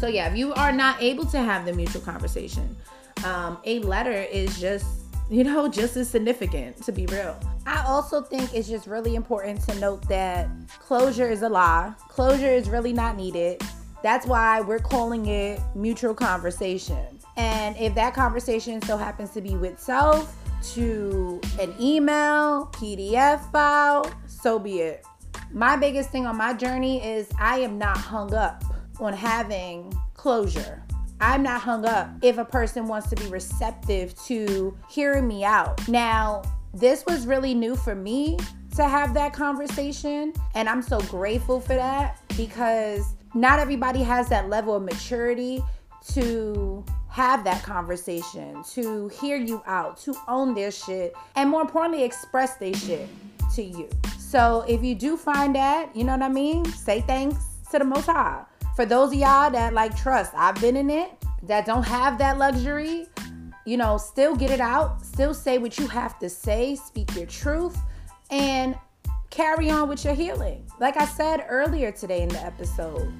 So 0.00 0.08
yeah, 0.08 0.28
if 0.28 0.36
you 0.36 0.52
are 0.54 0.72
not 0.72 1.00
able 1.00 1.24
to 1.26 1.38
have 1.38 1.64
the 1.64 1.72
mutual 1.72 2.02
conversation, 2.02 2.76
um, 3.24 3.58
a 3.64 3.80
letter 3.80 4.12
is 4.12 4.60
just 4.60 4.86
you 5.30 5.44
know 5.44 5.68
just 5.68 5.96
as 5.96 6.08
significant 6.08 6.82
to 6.84 6.92
be 6.92 7.06
real. 7.06 7.38
I 7.66 7.84
also 7.86 8.22
think 8.22 8.52
it's 8.54 8.68
just 8.68 8.86
really 8.86 9.14
important 9.14 9.62
to 9.68 9.74
note 9.78 10.06
that 10.08 10.48
closure 10.80 11.28
is 11.28 11.42
a 11.42 11.48
lie. 11.48 11.94
Closure 12.08 12.50
is 12.50 12.68
really 12.68 12.92
not 12.92 13.16
needed. 13.16 13.62
That's 14.02 14.26
why 14.26 14.60
we're 14.60 14.80
calling 14.80 15.26
it 15.26 15.60
mutual 15.76 16.12
conversation 16.12 17.20
and 17.36 17.76
if 17.78 17.94
that 17.94 18.14
conversation 18.14 18.82
so 18.82 18.96
happens 18.96 19.30
to 19.30 19.40
be 19.40 19.56
with 19.56 19.78
self 19.78 20.36
to 20.74 21.40
an 21.60 21.74
email 21.80 22.66
pdf 22.72 23.50
file 23.50 24.10
so 24.26 24.58
be 24.58 24.80
it. 24.80 25.06
My 25.50 25.76
biggest 25.76 26.10
thing 26.10 26.26
on 26.26 26.36
my 26.36 26.52
journey 26.52 27.04
is 27.04 27.28
i 27.38 27.58
am 27.58 27.78
not 27.78 27.96
hung 27.96 28.34
up 28.34 28.64
on 29.00 29.12
having 29.12 29.92
closure 30.14 30.82
I'm 31.22 31.44
not 31.44 31.60
hung 31.60 31.86
up 31.86 32.10
if 32.20 32.38
a 32.38 32.44
person 32.44 32.88
wants 32.88 33.08
to 33.10 33.16
be 33.16 33.26
receptive 33.26 34.20
to 34.24 34.76
hearing 34.90 35.28
me 35.28 35.44
out. 35.44 35.86
Now, 35.86 36.42
this 36.74 37.06
was 37.06 37.28
really 37.28 37.54
new 37.54 37.76
for 37.76 37.94
me 37.94 38.38
to 38.74 38.82
have 38.82 39.14
that 39.14 39.32
conversation, 39.32 40.32
and 40.56 40.68
I'm 40.68 40.82
so 40.82 40.98
grateful 41.02 41.60
for 41.60 41.74
that 41.74 42.20
because 42.36 43.14
not 43.34 43.60
everybody 43.60 44.02
has 44.02 44.28
that 44.30 44.48
level 44.48 44.74
of 44.74 44.82
maturity 44.82 45.62
to 46.08 46.84
have 47.08 47.44
that 47.44 47.62
conversation, 47.62 48.60
to 48.72 49.06
hear 49.20 49.36
you 49.36 49.62
out, 49.64 49.98
to 49.98 50.16
own 50.26 50.54
their 50.54 50.72
shit, 50.72 51.14
and 51.36 51.48
more 51.48 51.60
importantly, 51.60 52.02
express 52.02 52.56
their 52.56 52.74
shit 52.74 53.08
to 53.54 53.62
you. 53.62 53.88
So 54.18 54.64
if 54.66 54.82
you 54.82 54.96
do 54.96 55.16
find 55.16 55.54
that, 55.54 55.94
you 55.94 56.02
know 56.02 56.14
what 56.14 56.22
I 56.22 56.30
mean? 56.30 56.64
Say 56.64 57.02
thanks 57.02 57.36
to 57.70 57.78
the 57.78 57.84
Most 57.84 58.06
High 58.06 58.44
for 58.76 58.86
those 58.86 59.08
of 59.08 59.14
y'all 59.14 59.50
that 59.50 59.74
like 59.74 59.96
trust, 59.96 60.32
I've 60.34 60.60
been 60.60 60.76
in 60.76 60.90
it, 60.90 61.10
that 61.44 61.66
don't 61.66 61.82
have 61.82 62.18
that 62.18 62.38
luxury, 62.38 63.06
you 63.66 63.76
know, 63.76 63.98
still 63.98 64.34
get 64.34 64.50
it 64.50 64.60
out, 64.60 65.04
still 65.04 65.34
say 65.34 65.58
what 65.58 65.78
you 65.78 65.86
have 65.86 66.18
to 66.20 66.28
say, 66.28 66.76
speak 66.76 67.14
your 67.14 67.26
truth, 67.26 67.76
and 68.30 68.76
carry 69.30 69.70
on 69.70 69.88
with 69.88 70.04
your 70.04 70.14
healing. 70.14 70.64
Like 70.80 70.96
I 70.96 71.04
said 71.04 71.44
earlier 71.48 71.92
today 71.92 72.22
in 72.22 72.28
the 72.28 72.44
episode, 72.44 73.12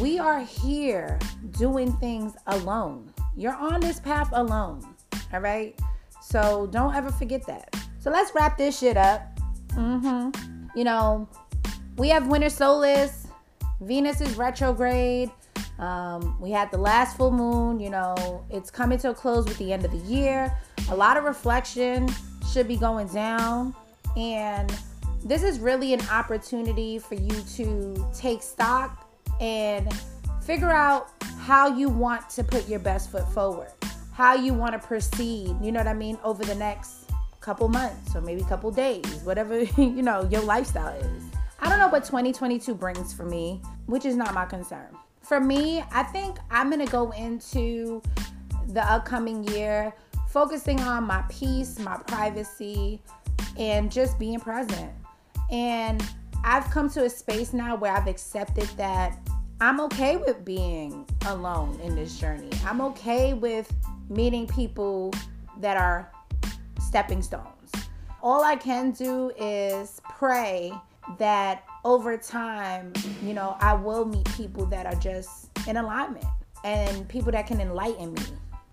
we 0.00 0.18
are 0.18 0.40
here 0.40 1.18
doing 1.58 1.92
things 1.94 2.34
alone. 2.46 3.12
You're 3.36 3.54
on 3.54 3.80
this 3.80 4.00
path 4.00 4.30
alone. 4.32 4.82
All 5.32 5.40
right. 5.40 5.78
So 6.20 6.68
don't 6.70 6.94
ever 6.94 7.10
forget 7.10 7.46
that. 7.46 7.74
So 7.98 8.10
let's 8.10 8.34
wrap 8.34 8.56
this 8.56 8.78
shit 8.78 8.96
up. 8.96 9.38
Mm-hmm. 9.68 10.66
You 10.76 10.84
know, 10.84 11.28
we 11.96 12.08
have 12.08 12.26
winter 12.28 12.48
solstice 12.48 13.21
Venus 13.82 14.20
is 14.20 14.36
retrograde. 14.36 15.30
Um, 15.78 16.40
we 16.40 16.50
had 16.50 16.70
the 16.70 16.78
last 16.78 17.16
full 17.16 17.32
moon, 17.32 17.80
you 17.80 17.90
know, 17.90 18.44
it's 18.50 18.70
coming 18.70 18.98
to 18.98 19.10
a 19.10 19.14
close 19.14 19.44
with 19.44 19.58
the 19.58 19.72
end 19.72 19.84
of 19.84 19.90
the 19.90 20.12
year. 20.12 20.56
A 20.90 20.94
lot 20.94 21.16
of 21.16 21.24
reflection 21.24 22.08
should 22.52 22.68
be 22.68 22.76
going 22.76 23.08
down. 23.08 23.74
And 24.16 24.72
this 25.24 25.42
is 25.42 25.58
really 25.58 25.94
an 25.94 26.00
opportunity 26.08 26.98
for 26.98 27.14
you 27.16 27.42
to 27.56 28.06
take 28.14 28.42
stock 28.42 29.08
and 29.40 29.92
figure 30.44 30.70
out 30.70 31.10
how 31.38 31.76
you 31.76 31.88
want 31.88 32.30
to 32.30 32.44
put 32.44 32.68
your 32.68 32.78
best 32.78 33.10
foot 33.10 33.28
forward, 33.32 33.72
how 34.12 34.34
you 34.34 34.54
want 34.54 34.80
to 34.80 34.86
proceed, 34.86 35.56
you 35.60 35.72
know 35.72 35.80
what 35.80 35.88
I 35.88 35.94
mean, 35.94 36.18
over 36.22 36.44
the 36.44 36.54
next 36.54 37.10
couple 37.40 37.68
months 37.68 38.14
or 38.14 38.20
maybe 38.20 38.42
couple 38.42 38.70
days, 38.70 39.04
whatever, 39.24 39.62
you 39.76 40.02
know, 40.02 40.28
your 40.30 40.42
lifestyle 40.42 40.94
is. 40.96 41.31
I 41.62 41.68
don't 41.68 41.78
know 41.78 41.86
what 41.86 42.04
2022 42.04 42.74
brings 42.74 43.14
for 43.14 43.24
me, 43.24 43.62
which 43.86 44.04
is 44.04 44.16
not 44.16 44.34
my 44.34 44.44
concern. 44.44 44.96
For 45.20 45.38
me, 45.38 45.84
I 45.92 46.02
think 46.02 46.38
I'm 46.50 46.68
going 46.70 46.84
to 46.84 46.90
go 46.90 47.12
into 47.12 48.02
the 48.66 48.84
upcoming 48.84 49.44
year 49.44 49.94
focusing 50.28 50.80
on 50.80 51.04
my 51.04 51.22
peace, 51.28 51.78
my 51.78 51.96
privacy, 51.98 53.00
and 53.56 53.92
just 53.92 54.18
being 54.18 54.40
present. 54.40 54.90
And 55.52 56.02
I've 56.42 56.68
come 56.70 56.90
to 56.90 57.04
a 57.04 57.10
space 57.10 57.52
now 57.52 57.76
where 57.76 57.92
I've 57.92 58.08
accepted 58.08 58.68
that 58.76 59.16
I'm 59.60 59.78
okay 59.82 60.16
with 60.16 60.44
being 60.44 61.08
alone 61.26 61.78
in 61.80 61.94
this 61.94 62.18
journey. 62.18 62.50
I'm 62.66 62.80
okay 62.80 63.34
with 63.34 63.72
meeting 64.08 64.48
people 64.48 65.14
that 65.60 65.76
are 65.76 66.10
stepping 66.80 67.22
stones. 67.22 67.70
All 68.20 68.42
I 68.42 68.56
can 68.56 68.90
do 68.90 69.30
is 69.38 70.00
pray 70.04 70.72
that 71.18 71.64
over 71.84 72.16
time, 72.16 72.92
you 73.22 73.34
know, 73.34 73.56
I 73.60 73.74
will 73.74 74.04
meet 74.04 74.24
people 74.36 74.66
that 74.66 74.86
are 74.86 74.98
just 75.00 75.50
in 75.66 75.76
alignment 75.76 76.24
and 76.64 77.08
people 77.08 77.32
that 77.32 77.46
can 77.46 77.60
enlighten 77.60 78.14
me. 78.14 78.22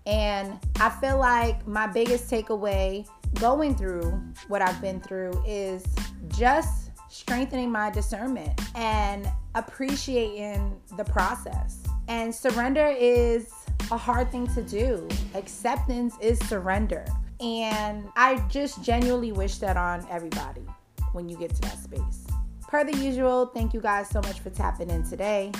And 0.06 0.58
I 0.80 0.88
feel 0.88 1.18
like 1.18 1.66
my 1.66 1.86
biggest 1.86 2.30
takeaway 2.30 3.06
going 3.34 3.74
through 3.74 4.20
what 4.48 4.62
I've 4.62 4.80
been 4.80 5.00
through 5.00 5.42
is 5.46 5.84
just 6.28 6.90
strengthening 7.08 7.70
my 7.70 7.90
discernment 7.90 8.60
and 8.74 9.28
appreciating 9.54 10.80
the 10.96 11.04
process. 11.04 11.82
And 12.08 12.34
surrender 12.34 12.86
is 12.86 13.52
a 13.90 13.96
hard 13.96 14.30
thing 14.30 14.46
to 14.54 14.62
do. 14.62 15.06
Acceptance 15.34 16.14
is 16.20 16.38
surrender. 16.48 17.04
And 17.40 18.08
I 18.16 18.44
just 18.48 18.82
genuinely 18.82 19.32
wish 19.32 19.58
that 19.58 19.76
on 19.76 20.06
everybody 20.10 20.62
when 21.12 21.28
you 21.28 21.36
get 21.36 21.54
to 21.54 21.60
that 21.62 21.78
space. 21.78 22.26
Per 22.68 22.84
the 22.84 22.96
usual, 22.96 23.46
thank 23.46 23.74
you 23.74 23.80
guys 23.80 24.08
so 24.08 24.20
much 24.22 24.40
for 24.40 24.50
tapping 24.50 24.90
in 24.90 25.02
today. 25.02 25.50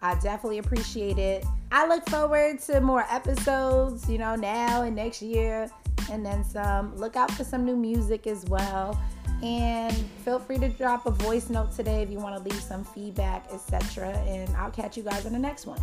I 0.00 0.14
definitely 0.14 0.58
appreciate 0.58 1.18
it. 1.18 1.44
I 1.70 1.86
look 1.86 2.08
forward 2.08 2.60
to 2.60 2.80
more 2.80 3.04
episodes, 3.10 4.08
you 4.08 4.18
know, 4.18 4.34
now 4.34 4.82
and 4.82 4.94
next 4.96 5.22
year, 5.22 5.70
and 6.10 6.24
then 6.24 6.44
some. 6.44 6.96
Look 6.96 7.16
out 7.16 7.30
for 7.30 7.44
some 7.44 7.64
new 7.64 7.76
music 7.76 8.26
as 8.26 8.44
well. 8.46 9.00
And 9.42 9.92
feel 10.24 10.38
free 10.38 10.58
to 10.58 10.68
drop 10.68 11.06
a 11.06 11.10
voice 11.10 11.50
note 11.50 11.72
today 11.72 12.02
if 12.02 12.10
you 12.10 12.18
want 12.18 12.36
to 12.36 12.48
leave 12.48 12.62
some 12.62 12.84
feedback, 12.84 13.46
etc. 13.52 14.10
And 14.26 14.48
I'll 14.56 14.70
catch 14.70 14.96
you 14.96 15.02
guys 15.02 15.26
in 15.26 15.32
the 15.32 15.38
next 15.38 15.66
one. 15.66 15.80